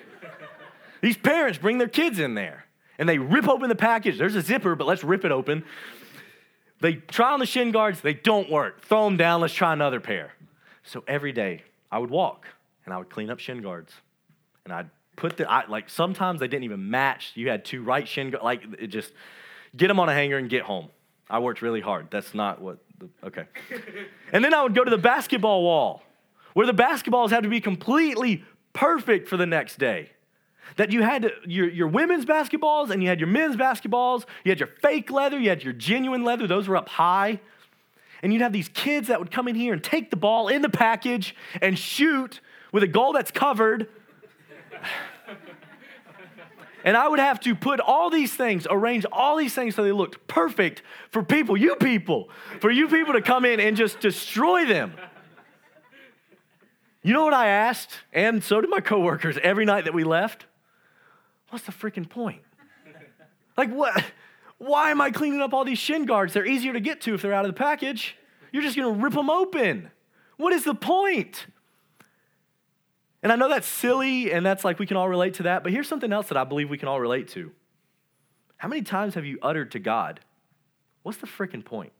These 1.01 1.17
parents 1.17 1.59
bring 1.59 1.79
their 1.79 1.89
kids 1.89 2.17
in 2.17 2.35
there 2.35 2.63
and 2.97 3.09
they 3.09 3.17
rip 3.17 3.45
open 3.45 3.67
the 3.67 3.75
package. 3.75 4.17
There's 4.17 4.35
a 4.35 4.41
zipper, 4.41 4.73
but 4.75 4.87
let's 4.87 5.03
rip 5.03 5.25
it 5.25 5.33
open. 5.33 5.65
They 6.79 6.93
try 6.93 7.33
on 7.33 7.41
the 7.41 7.45
shin 7.45 7.73
guards, 7.73 7.99
they 7.99 8.13
don't 8.13 8.49
work. 8.49 8.85
Throw 8.85 9.03
them 9.03 9.17
down, 9.17 9.41
let's 9.41 9.53
try 9.53 9.73
another 9.73 9.99
pair. 9.99 10.31
So 10.83 11.03
every 11.09 11.33
day 11.33 11.63
I 11.91 11.99
would 11.99 12.09
walk 12.09 12.47
and 12.85 12.93
I 12.93 12.97
would 12.97 13.09
clean 13.09 13.29
up 13.29 13.39
shin 13.39 13.61
guards. 13.61 13.93
And 14.65 14.73
I'd 14.73 14.89
put 15.15 15.37
the, 15.37 15.49
I, 15.49 15.67
like 15.67 15.89
sometimes 15.89 16.39
they 16.39 16.47
didn't 16.47 16.63
even 16.63 16.89
match. 16.89 17.31
You 17.35 17.49
had 17.49 17.65
two 17.65 17.83
right 17.83 18.07
shin 18.07 18.31
guards, 18.31 18.43
like 18.43 18.63
it 18.79 18.87
just, 18.87 19.11
get 19.75 19.87
them 19.87 19.99
on 19.99 20.09
a 20.09 20.13
hanger 20.13 20.37
and 20.37 20.49
get 20.49 20.63
home. 20.63 20.89
I 21.29 21.39
worked 21.39 21.61
really 21.61 21.81
hard. 21.81 22.07
That's 22.11 22.33
not 22.33 22.61
what, 22.61 22.79
the, 22.99 23.09
okay. 23.25 23.45
and 24.33 24.43
then 24.43 24.53
I 24.53 24.63
would 24.63 24.75
go 24.75 24.83
to 24.83 24.91
the 24.91 24.97
basketball 24.97 25.63
wall 25.63 26.03
where 26.53 26.67
the 26.67 26.73
basketballs 26.73 27.29
had 27.29 27.43
to 27.43 27.49
be 27.49 27.61
completely 27.61 28.43
perfect 28.73 29.29
for 29.29 29.37
the 29.37 29.45
next 29.45 29.79
day. 29.79 30.11
That 30.77 30.91
you 30.91 31.01
had 31.01 31.23
to, 31.23 31.31
your, 31.45 31.69
your 31.69 31.87
women's 31.87 32.25
basketballs 32.25 32.89
and 32.89 33.01
you 33.01 33.09
had 33.09 33.19
your 33.19 33.27
men's 33.27 33.55
basketballs, 33.55 34.25
you 34.43 34.51
had 34.51 34.59
your 34.59 34.69
fake 34.81 35.09
leather, 35.09 35.39
you 35.39 35.49
had 35.49 35.63
your 35.63 35.73
genuine 35.73 36.23
leather, 36.23 36.47
those 36.47 36.67
were 36.67 36.77
up 36.77 36.89
high. 36.89 37.39
And 38.21 38.31
you'd 38.31 38.41
have 38.41 38.53
these 38.53 38.69
kids 38.69 39.07
that 39.07 39.19
would 39.19 39.31
come 39.31 39.47
in 39.47 39.55
here 39.55 39.73
and 39.73 39.83
take 39.83 40.11
the 40.11 40.17
ball 40.17 40.47
in 40.47 40.61
the 40.61 40.69
package 40.69 41.35
and 41.61 41.77
shoot 41.77 42.39
with 42.71 42.83
a 42.83 42.87
goal 42.87 43.13
that's 43.13 43.31
covered. 43.31 43.87
and 46.83 46.97
I 46.97 47.07
would 47.07 47.19
have 47.19 47.39
to 47.41 47.55
put 47.55 47.79
all 47.79 48.09
these 48.09 48.33
things, 48.33 48.65
arrange 48.69 49.05
all 49.11 49.37
these 49.37 49.53
things 49.53 49.75
so 49.75 49.83
they 49.83 49.91
looked 49.91 50.27
perfect 50.27 50.81
for 51.09 51.23
people, 51.23 51.57
you 51.57 51.75
people, 51.75 52.29
for 52.59 52.71
you 52.71 52.87
people 52.87 53.13
to 53.13 53.21
come 53.21 53.45
in 53.45 53.59
and 53.59 53.75
just 53.77 53.99
destroy 53.99 54.65
them. 54.65 54.93
You 57.03 57.13
know 57.13 57.23
what 57.23 57.33
I 57.33 57.47
asked? 57.47 57.91
And 58.13 58.43
so 58.43 58.61
did 58.61 58.69
my 58.69 58.79
coworkers 58.79 59.37
every 59.41 59.65
night 59.65 59.85
that 59.85 59.93
we 59.93 60.03
left? 60.03 60.45
What's 61.49 61.65
the 61.65 61.71
freaking 61.71 62.07
point? 62.07 62.41
Like, 63.57 63.71
what? 63.71 64.03
Why 64.57 64.91
am 64.91 65.01
I 65.01 65.09
cleaning 65.09 65.41
up 65.41 65.53
all 65.53 65.65
these 65.65 65.79
shin 65.79 66.05
guards? 66.05 66.33
They're 66.33 66.45
easier 66.45 66.73
to 66.73 66.79
get 66.79 67.01
to 67.01 67.15
if 67.15 67.21
they're 67.21 67.33
out 67.33 67.45
of 67.45 67.49
the 67.49 67.57
package. 67.57 68.15
You're 68.51 68.61
just 68.61 68.75
gonna 68.75 68.91
rip 68.91 69.13
them 69.13 69.29
open. 69.29 69.89
What 70.37 70.53
is 70.53 70.63
the 70.63 70.75
point? 70.75 71.47
And 73.23 73.31
I 73.31 73.35
know 73.35 73.49
that's 73.49 73.67
silly 73.67 74.31
and 74.31 74.45
that's 74.45 74.65
like 74.65 74.79
we 74.79 74.87
can 74.87 74.97
all 74.97 75.07
relate 75.07 75.35
to 75.35 75.43
that, 75.43 75.63
but 75.63 75.71
here's 75.71 75.87
something 75.87 76.11
else 76.11 76.27
that 76.29 76.37
I 76.37 76.43
believe 76.43 76.69
we 76.69 76.77
can 76.77 76.87
all 76.87 76.99
relate 76.99 77.27
to. 77.29 77.51
How 78.57 78.67
many 78.67 78.81
times 78.81 79.15
have 79.15 79.25
you 79.25 79.37
uttered 79.41 79.71
to 79.71 79.79
God, 79.79 80.19
What's 81.03 81.17
the 81.17 81.27
freaking 81.27 81.65
point? 81.65 81.93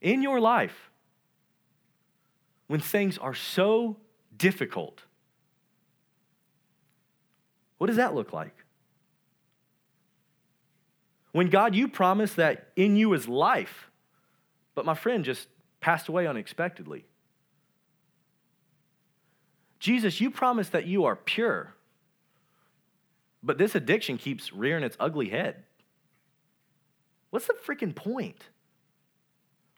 In 0.00 0.22
your 0.22 0.40
life, 0.40 0.90
when 2.68 2.80
things 2.80 3.18
are 3.18 3.34
so 3.34 3.96
difficult, 4.36 5.02
what 7.78 7.88
does 7.88 7.96
that 7.96 8.14
look 8.14 8.32
like? 8.32 8.54
When 11.32 11.50
God, 11.50 11.74
you 11.74 11.88
promised 11.88 12.36
that 12.36 12.68
in 12.76 12.96
you 12.96 13.12
is 13.12 13.28
life, 13.28 13.90
but 14.74 14.84
my 14.84 14.94
friend 14.94 15.24
just 15.24 15.48
passed 15.80 16.08
away 16.08 16.26
unexpectedly. 16.26 17.06
Jesus, 19.78 20.20
you 20.20 20.30
promised 20.30 20.72
that 20.72 20.86
you 20.86 21.04
are 21.04 21.16
pure, 21.16 21.74
but 23.42 23.58
this 23.58 23.74
addiction 23.74 24.18
keeps 24.18 24.52
rearing 24.52 24.82
its 24.82 24.96
ugly 24.98 25.28
head. 25.28 25.64
What's 27.30 27.46
the 27.46 27.54
freaking 27.54 27.94
point? 27.94 28.48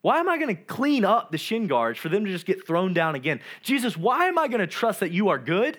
Why 0.03 0.19
am 0.19 0.29
I 0.29 0.39
going 0.39 0.55
to 0.55 0.63
clean 0.63 1.05
up 1.05 1.31
the 1.31 1.39
shin 1.39 1.67
guards 1.67 1.99
for 1.99 2.09
them 2.09 2.25
to 2.25 2.31
just 2.31 2.47
get 2.47 2.67
thrown 2.67 2.95
down 2.95 3.15
again? 3.15 3.41
Jesus, 3.63 3.97
why 3.97 4.27
am 4.27 4.39
I 4.39 4.49
going 4.49 4.61
to 4.61 4.67
trust 4.67 5.01
that 5.01 5.11
you 5.11 5.29
are 5.29 5.39
good 5.39 5.79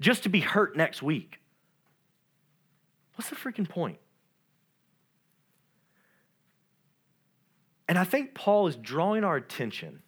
just 0.00 0.22
to 0.22 0.30
be 0.30 0.40
hurt 0.40 0.76
next 0.76 1.02
week? 1.02 1.38
What's 3.14 3.28
the 3.28 3.36
freaking 3.36 3.68
point? 3.68 3.98
And 7.88 7.98
I 7.98 8.04
think 8.04 8.32
Paul 8.32 8.68
is 8.68 8.76
drawing 8.76 9.22
our 9.22 9.36
attention 9.36 10.00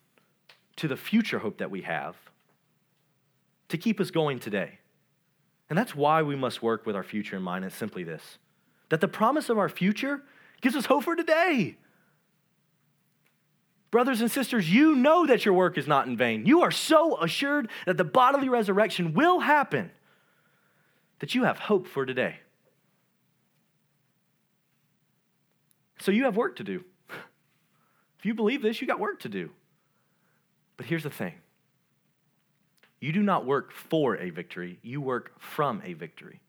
to 0.76 0.88
the 0.88 0.96
future 0.96 1.40
hope 1.40 1.58
that 1.58 1.70
we 1.70 1.82
have 1.82 2.16
to 3.68 3.78
keep 3.78 4.00
us 4.00 4.10
going 4.10 4.38
today. 4.38 4.78
And 5.68 5.78
that's 5.78 5.94
why 5.94 6.22
we 6.22 6.36
must 6.36 6.62
work 6.62 6.86
with 6.86 6.94
our 6.94 7.02
future 7.02 7.36
in 7.36 7.42
mind. 7.42 7.64
It's 7.64 7.74
simply 7.74 8.04
this 8.04 8.38
that 8.90 9.00
the 9.00 9.08
promise 9.08 9.48
of 9.48 9.58
our 9.58 9.68
future 9.68 10.22
gives 10.60 10.76
us 10.76 10.86
hope 10.86 11.04
for 11.04 11.16
today. 11.16 11.76
Brothers 13.90 14.20
and 14.20 14.30
sisters, 14.30 14.68
you 14.68 14.96
know 14.96 15.26
that 15.26 15.44
your 15.44 15.54
work 15.54 15.78
is 15.78 15.86
not 15.86 16.06
in 16.06 16.16
vain. 16.16 16.46
You 16.46 16.62
are 16.62 16.70
so 16.70 17.20
assured 17.22 17.68
that 17.86 17.96
the 17.96 18.04
bodily 18.04 18.48
resurrection 18.48 19.14
will 19.14 19.40
happen 19.40 19.90
that 21.20 21.34
you 21.34 21.44
have 21.44 21.58
hope 21.58 21.86
for 21.86 22.04
today. 22.04 22.40
So 26.00 26.10
you 26.10 26.24
have 26.24 26.36
work 26.36 26.56
to 26.56 26.64
do. 26.64 26.84
If 28.18 28.26
you 28.26 28.34
believe 28.34 28.62
this, 28.62 28.80
you 28.80 28.86
got 28.86 29.00
work 29.00 29.20
to 29.20 29.28
do. 29.28 29.50
But 30.76 30.86
here's 30.86 31.02
the 31.02 31.10
thing 31.10 31.34
you 33.04 33.12
do 33.12 33.22
not 33.22 33.44
work 33.44 33.70
for 33.70 34.16
a 34.16 34.30
victory, 34.30 34.78
you 34.80 34.98
work 34.98 35.38
from 35.38 35.82
a 35.84 35.92
victory. 35.92 36.40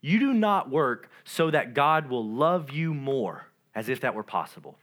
You 0.00 0.20
do 0.20 0.32
not 0.32 0.70
work 0.70 1.10
so 1.24 1.50
that 1.50 1.74
God 1.74 2.08
will 2.08 2.24
love 2.24 2.70
you 2.70 2.94
more, 2.94 3.48
as 3.74 3.88
if 3.88 4.02
that 4.02 4.14
were 4.14 4.22
possible. 4.22 4.78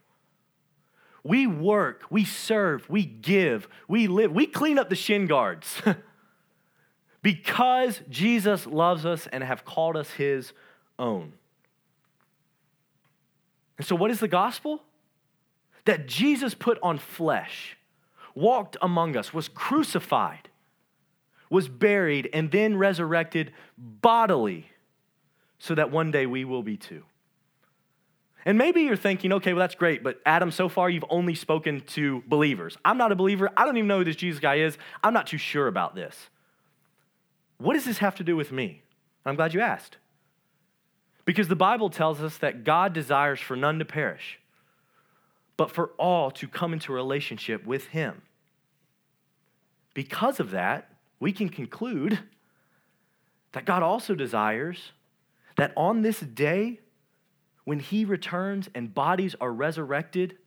We 1.24 1.46
work, 1.46 2.02
we 2.10 2.26
serve, 2.26 2.86
we 2.90 3.06
give, 3.06 3.66
we 3.88 4.08
live, 4.08 4.30
we 4.30 4.46
clean 4.46 4.78
up 4.78 4.90
the 4.90 4.94
shin 4.94 5.26
guards 5.26 5.80
because 7.22 8.02
Jesus 8.10 8.66
loves 8.66 9.06
us 9.06 9.26
and 9.26 9.42
have 9.42 9.64
called 9.64 9.96
us 9.96 10.10
his 10.10 10.52
own. 10.98 11.32
And 13.78 13.86
so, 13.86 13.96
what 13.96 14.10
is 14.10 14.20
the 14.20 14.28
gospel? 14.28 14.82
That 15.86 16.06
Jesus 16.06 16.52
put 16.52 16.78
on 16.82 16.98
flesh, 16.98 17.78
walked 18.34 18.76
among 18.82 19.16
us, 19.16 19.32
was 19.32 19.48
crucified, 19.48 20.50
was 21.50 21.68
buried, 21.68 22.28
and 22.32 22.50
then 22.50 22.76
resurrected 22.76 23.52
bodily 23.76 24.70
so 25.58 25.74
that 25.74 25.90
one 25.90 26.10
day 26.10 26.26
we 26.26 26.44
will 26.44 26.62
be 26.62 26.76
too. 26.76 27.02
And 28.44 28.56
maybe 28.56 28.82
you're 28.82 28.96
thinking, 28.96 29.32
okay, 29.34 29.52
well, 29.52 29.60
that's 29.60 29.74
great, 29.74 30.02
but 30.02 30.20
Adam, 30.24 30.50
so 30.50 30.68
far 30.68 30.88
you've 30.88 31.04
only 31.10 31.34
spoken 31.34 31.80
to 31.88 32.22
believers. 32.26 32.78
I'm 32.84 32.96
not 32.96 33.12
a 33.12 33.16
believer. 33.16 33.50
I 33.56 33.64
don't 33.64 33.76
even 33.76 33.88
know 33.88 33.98
who 33.98 34.04
this 34.04 34.16
Jesus 34.16 34.40
guy 34.40 34.56
is. 34.56 34.78
I'm 35.02 35.12
not 35.12 35.26
too 35.26 35.38
sure 35.38 35.66
about 35.66 35.94
this. 35.94 36.30
What 37.58 37.74
does 37.74 37.84
this 37.84 37.98
have 37.98 38.14
to 38.16 38.24
do 38.24 38.36
with 38.36 38.52
me? 38.52 38.82
I'm 39.26 39.36
glad 39.36 39.52
you 39.52 39.60
asked. 39.60 39.96
Because 41.24 41.48
the 41.48 41.56
Bible 41.56 41.90
tells 41.90 42.22
us 42.22 42.38
that 42.38 42.64
God 42.64 42.94
desires 42.94 43.40
for 43.40 43.54
none 43.54 43.78
to 43.80 43.84
perish, 43.84 44.38
but 45.58 45.70
for 45.70 45.88
all 45.98 46.30
to 46.30 46.48
come 46.48 46.72
into 46.72 46.92
relationship 46.92 47.66
with 47.66 47.88
Him. 47.88 48.22
Because 49.92 50.40
of 50.40 50.52
that, 50.52 50.90
we 51.20 51.32
can 51.32 51.48
conclude 51.48 52.18
that 53.52 53.64
God 53.64 53.82
also 53.82 54.14
desires 54.14 54.92
that 55.56 55.72
on 55.76 56.02
this 56.02 56.20
day, 56.20 56.80
when 57.64 57.80
he 57.80 58.04
returns 58.04 58.68
and 58.74 58.94
bodies 58.94 59.34
are 59.40 59.52
resurrected, 59.52 60.38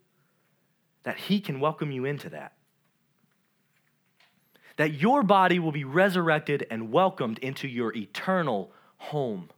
that 1.03 1.17
he 1.17 1.39
can 1.39 1.59
welcome 1.59 1.91
you 1.91 2.05
into 2.05 2.29
that. 2.29 2.53
That 4.77 4.93
your 4.93 5.21
body 5.21 5.59
will 5.59 5.71
be 5.71 5.83
resurrected 5.83 6.65
and 6.71 6.91
welcomed 6.91 7.37
into 7.39 7.67
your 7.67 7.93
eternal 7.95 8.71
home. 8.97 9.49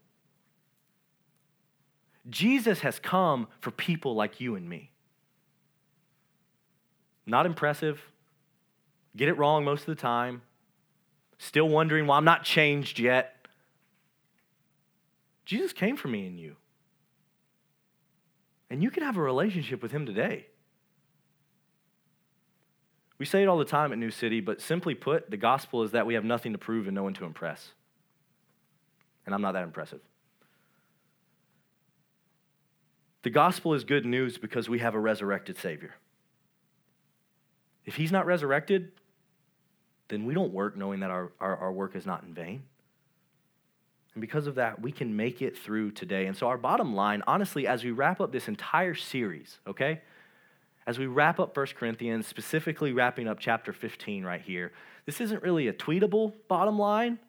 Jesus 2.29 2.79
has 2.79 2.99
come 2.99 3.47
for 3.59 3.71
people 3.71 4.15
like 4.15 4.41
you 4.41 4.55
and 4.55 4.67
me. 4.67 4.91
Not 7.25 7.45
impressive, 7.45 8.01
get 9.15 9.29
it 9.29 9.37
wrong 9.37 9.63
most 9.63 9.81
of 9.81 9.87
the 9.87 9.95
time, 9.95 10.41
still 11.37 11.67
wondering 11.67 12.07
why 12.07 12.17
I'm 12.17 12.25
not 12.25 12.43
changed 12.43 12.99
yet. 12.99 13.47
Jesus 15.45 15.73
came 15.73 15.97
for 15.97 16.07
me 16.07 16.25
and 16.25 16.39
you. 16.39 16.55
And 18.69 18.81
you 18.81 18.89
can 18.89 19.03
have 19.03 19.17
a 19.17 19.21
relationship 19.21 19.81
with 19.81 19.91
him 19.91 20.05
today. 20.05 20.47
We 23.17 23.25
say 23.25 23.43
it 23.43 23.47
all 23.47 23.57
the 23.57 23.65
time 23.65 23.91
at 23.91 23.97
New 23.97 24.11
City, 24.11 24.41
but 24.41 24.61
simply 24.61 24.95
put, 24.95 25.29
the 25.29 25.37
gospel 25.37 25.83
is 25.83 25.91
that 25.91 26.05
we 26.05 26.15
have 26.15 26.25
nothing 26.25 26.53
to 26.53 26.57
prove 26.57 26.87
and 26.87 26.95
no 26.95 27.03
one 27.03 27.13
to 27.15 27.25
impress. 27.25 27.71
And 29.25 29.33
I'm 29.33 29.41
not 29.41 29.53
that 29.53 29.63
impressive. 29.63 30.01
The 33.21 33.29
gospel 33.29 33.73
is 33.73 33.83
good 33.83 34.05
news 34.05 34.37
because 34.37 34.67
we 34.67 34.79
have 34.79 34.95
a 34.95 34.99
resurrected 34.99 35.57
Savior. 35.57 35.93
If 37.85 37.95
he's 37.95 38.11
not 38.11 38.25
resurrected, 38.25 38.91
then 40.09 40.25
we 40.25 40.33
don't 40.33 40.53
work 40.53 40.75
knowing 40.77 40.99
that 40.99 41.11
our, 41.11 41.31
our, 41.39 41.55
our 41.57 41.71
work 41.71 41.95
is 41.95 42.05
not 42.05 42.23
in 42.23 42.33
vain. 42.33 42.63
And 44.13 44.21
because 44.21 44.47
of 44.47 44.55
that, 44.55 44.81
we 44.81 44.91
can 44.91 45.15
make 45.15 45.41
it 45.41 45.57
through 45.57 45.91
today. 45.91 46.27
And 46.27 46.37
so, 46.37 46.47
our 46.47 46.57
bottom 46.57 46.95
line, 46.95 47.23
honestly, 47.25 47.67
as 47.67 47.83
we 47.83 47.91
wrap 47.91 48.21
up 48.21 48.31
this 48.31 48.47
entire 48.47 48.93
series, 48.93 49.59
okay, 49.65 50.01
as 50.85 50.99
we 50.99 51.07
wrap 51.07 51.39
up 51.39 51.55
1 51.55 51.67
Corinthians, 51.77 52.27
specifically 52.27 52.91
wrapping 52.93 53.27
up 53.27 53.39
chapter 53.39 53.73
15 53.73 54.23
right 54.23 54.41
here, 54.41 54.71
this 55.05 55.19
isn't 55.21 55.41
really 55.41 55.67
a 55.67 55.73
tweetable 55.73 56.33
bottom 56.47 56.77
line. 56.77 57.19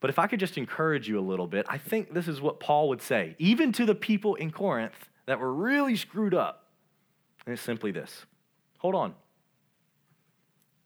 But 0.00 0.10
if 0.10 0.18
I 0.18 0.26
could 0.26 0.40
just 0.40 0.58
encourage 0.58 1.08
you 1.08 1.18
a 1.18 1.22
little 1.22 1.46
bit, 1.46 1.66
I 1.68 1.78
think 1.78 2.12
this 2.12 2.28
is 2.28 2.40
what 2.40 2.60
Paul 2.60 2.88
would 2.90 3.02
say, 3.02 3.34
even 3.38 3.72
to 3.72 3.84
the 3.84 3.94
people 3.94 4.34
in 4.36 4.50
Corinth 4.50 5.08
that 5.26 5.40
were 5.40 5.52
really 5.52 5.96
screwed 5.96 6.34
up. 6.34 6.66
And 7.46 7.52
it's 7.54 7.62
simply 7.62 7.90
this 7.90 8.26
hold 8.78 8.94
on. 8.94 9.14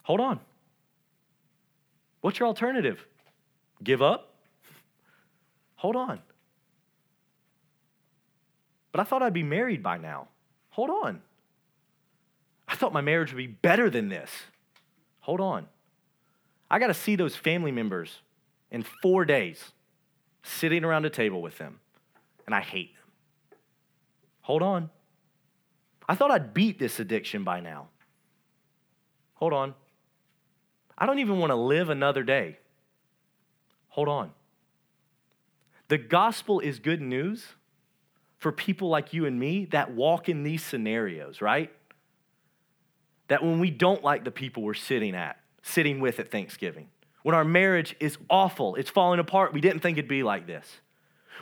Hold 0.05 0.21
on. 0.21 0.41
What's 2.23 2.39
your 2.39 2.49
alternative? 2.49 3.05
Give 3.85 4.01
up? 4.01 4.35
Hold 5.77 5.97
on. 5.97 6.21
But 8.93 9.01
I 9.01 9.05
thought 9.05 9.23
I'd 9.23 9.33
be 9.33 9.43
married 9.43 9.83
by 9.83 9.99
now. 9.99 10.29
Hold 10.71 10.91
on. 10.91 11.21
I 12.69 12.77
thought 12.77 12.93
my 12.93 13.01
marriage 13.01 13.33
would 13.33 13.39
be 13.39 13.47
better 13.47 13.91
than 13.91 14.09
this. 14.09 14.31
Hold 15.21 15.41
on. 15.41 15.67
I 16.71 16.79
got 16.79 16.87
to 16.87 16.95
see 16.95 17.17
those 17.17 17.37
family 17.37 17.73
members 17.73 18.21
in 18.71 18.85
four 19.03 19.25
days 19.25 19.73
sitting 20.43 20.85
around 20.85 21.05
a 21.05 21.11
table 21.11 21.43
with 21.43 21.59
them, 21.59 21.81
and 22.47 22.55
I 22.55 22.61
hate 22.61 22.95
them. 22.95 23.59
Hold 24.43 24.63
on. 24.63 24.91
I 26.09 26.15
thought 26.15 26.31
I'd 26.31 26.55
beat 26.55 26.79
this 26.79 26.99
addiction 27.01 27.45
by 27.45 27.61
now. 27.61 27.89
Hold 29.35 29.53
on. 29.53 29.75
I 30.97 31.07
don't 31.07 31.19
even 31.19 31.39
want 31.39 31.51
to 31.51 31.57
live 31.57 31.91
another 31.91 32.23
day. 32.23 32.59
Hold 33.89 34.09
on. 34.09 34.31
The 35.89 35.99
gospel 35.99 36.61
is 36.61 36.79
good 36.79 37.01
news 37.01 37.47
for 38.39 38.51
people 38.51 38.89
like 38.89 39.13
you 39.13 39.27
and 39.27 39.39
me 39.39 39.67
that 39.67 39.93
walk 39.93 40.29
in 40.29 40.43
these 40.43 40.65
scenarios, 40.65 41.41
right? 41.41 41.71
That 43.29 43.43
when 43.43 43.61
we 43.61 43.71
don't 43.71 44.03
like 44.03 44.25
the 44.25 44.31
people 44.31 44.63
we're 44.63 44.75
sitting 44.75 45.15
at, 45.15 45.39
sitting 45.63 46.01
with 46.01 46.19
at 46.19 46.31
Thanksgiving, 46.31 46.89
when 47.23 47.35
our 47.35 47.45
marriage 47.45 47.95
is 48.01 48.19
awful, 48.29 48.75
it's 48.75 48.91
falling 48.91 49.21
apart, 49.21 49.53
we 49.53 49.61
didn't 49.61 49.81
think 49.81 49.99
it'd 49.99 50.09
be 50.09 50.23
like 50.23 50.47
this. 50.47 50.81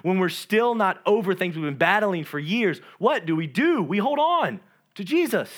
When 0.03 0.19
we're 0.19 0.29
still 0.29 0.75
not 0.75 1.01
over 1.07 1.35
things 1.35 1.57
we've 1.57 1.65
been 1.65 1.77
battling 1.77 2.25
for 2.25 2.39
years, 2.39 2.81
what 2.99 3.27
do 3.27 3.35
we 3.35 3.47
do? 3.47 3.83
We 3.83 3.99
hold 3.99 4.19
on 4.19 4.61
to 4.95 5.05
Jesus 5.05 5.51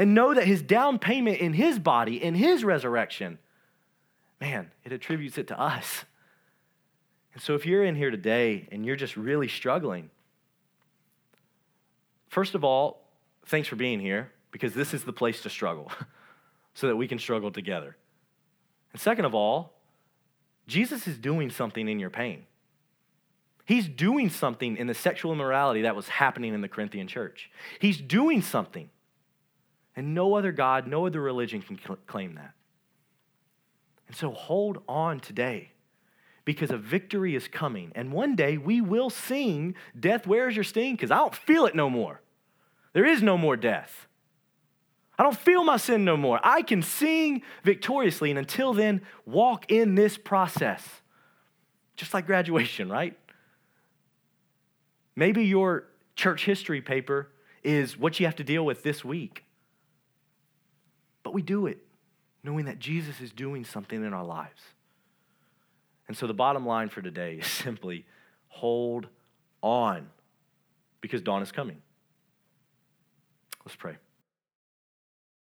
and 0.00 0.14
know 0.14 0.32
that 0.32 0.46
his 0.46 0.62
down 0.62 0.98
payment 0.98 1.40
in 1.40 1.52
his 1.52 1.78
body, 1.78 2.24
in 2.24 2.34
his 2.34 2.64
resurrection, 2.64 3.38
man, 4.40 4.70
it 4.82 4.92
attributes 4.92 5.36
it 5.36 5.48
to 5.48 5.60
us. 5.60 6.06
And 7.34 7.42
so 7.42 7.54
if 7.54 7.66
you're 7.66 7.84
in 7.84 7.94
here 7.94 8.10
today 8.10 8.66
and 8.72 8.86
you're 8.86 8.96
just 8.96 9.14
really 9.14 9.46
struggling, 9.46 10.08
first 12.28 12.54
of 12.54 12.64
all, 12.64 13.02
thanks 13.44 13.68
for 13.68 13.76
being 13.76 14.00
here 14.00 14.32
because 14.52 14.72
this 14.72 14.94
is 14.94 15.04
the 15.04 15.12
place 15.12 15.42
to 15.42 15.50
struggle 15.50 15.92
so 16.74 16.86
that 16.86 16.96
we 16.96 17.06
can 17.06 17.18
struggle 17.18 17.50
together. 17.50 17.94
And 18.94 19.02
second 19.02 19.26
of 19.26 19.34
all, 19.34 19.74
Jesus 20.66 21.06
is 21.08 21.18
doing 21.18 21.50
something 21.50 21.86
in 21.86 21.98
your 21.98 22.08
pain. 22.08 22.46
He's 23.66 23.86
doing 23.86 24.30
something 24.30 24.78
in 24.78 24.86
the 24.86 24.94
sexual 24.94 25.30
immorality 25.30 25.82
that 25.82 25.94
was 25.94 26.08
happening 26.08 26.54
in 26.54 26.62
the 26.62 26.68
Corinthian 26.68 27.06
church. 27.06 27.50
He's 27.78 27.98
doing 27.98 28.40
something. 28.40 28.88
And 29.96 30.14
no 30.14 30.34
other 30.34 30.52
God, 30.52 30.86
no 30.86 31.06
other 31.06 31.20
religion 31.20 31.62
can 31.62 31.78
claim 32.06 32.34
that. 32.36 32.52
And 34.06 34.16
so 34.16 34.32
hold 34.32 34.82
on 34.88 35.20
today 35.20 35.72
because 36.44 36.70
a 36.70 36.76
victory 36.76 37.34
is 37.34 37.48
coming. 37.48 37.92
And 37.94 38.12
one 38.12 38.34
day 38.34 38.58
we 38.58 38.80
will 38.80 39.10
sing, 39.10 39.74
Death, 39.98 40.26
where's 40.26 40.56
your 40.56 40.64
sting? 40.64 40.94
Because 40.94 41.10
I 41.10 41.16
don't 41.18 41.34
feel 41.34 41.66
it 41.66 41.74
no 41.74 41.88
more. 41.88 42.20
There 42.92 43.04
is 43.04 43.22
no 43.22 43.38
more 43.38 43.56
death. 43.56 44.08
I 45.18 45.22
don't 45.22 45.36
feel 45.36 45.62
my 45.64 45.76
sin 45.76 46.04
no 46.04 46.16
more. 46.16 46.40
I 46.42 46.62
can 46.62 46.82
sing 46.82 47.42
victoriously. 47.62 48.30
And 48.30 48.38
until 48.38 48.72
then, 48.72 49.02
walk 49.26 49.70
in 49.70 49.94
this 49.94 50.16
process. 50.16 50.82
Just 51.94 52.14
like 52.14 52.26
graduation, 52.26 52.88
right? 52.88 53.18
Maybe 55.14 55.44
your 55.44 55.84
church 56.16 56.46
history 56.46 56.80
paper 56.80 57.30
is 57.62 57.98
what 57.98 58.18
you 58.18 58.26
have 58.26 58.36
to 58.36 58.44
deal 58.44 58.64
with 58.64 58.82
this 58.82 59.04
week. 59.04 59.44
But 61.22 61.34
we 61.34 61.42
do 61.42 61.66
it 61.66 61.78
knowing 62.42 62.64
that 62.64 62.78
Jesus 62.78 63.20
is 63.20 63.32
doing 63.32 63.64
something 63.64 64.04
in 64.04 64.14
our 64.14 64.24
lives. 64.24 64.62
And 66.08 66.16
so 66.16 66.26
the 66.26 66.34
bottom 66.34 66.66
line 66.66 66.88
for 66.88 67.02
today 67.02 67.34
is 67.34 67.46
simply 67.64 68.04
hold 68.48 69.08
on 69.62 70.08
because 71.00 71.22
dawn 71.22 71.42
is 71.42 71.52
coming. 71.52 71.82
Let's 73.64 73.76
pray. 73.76 73.96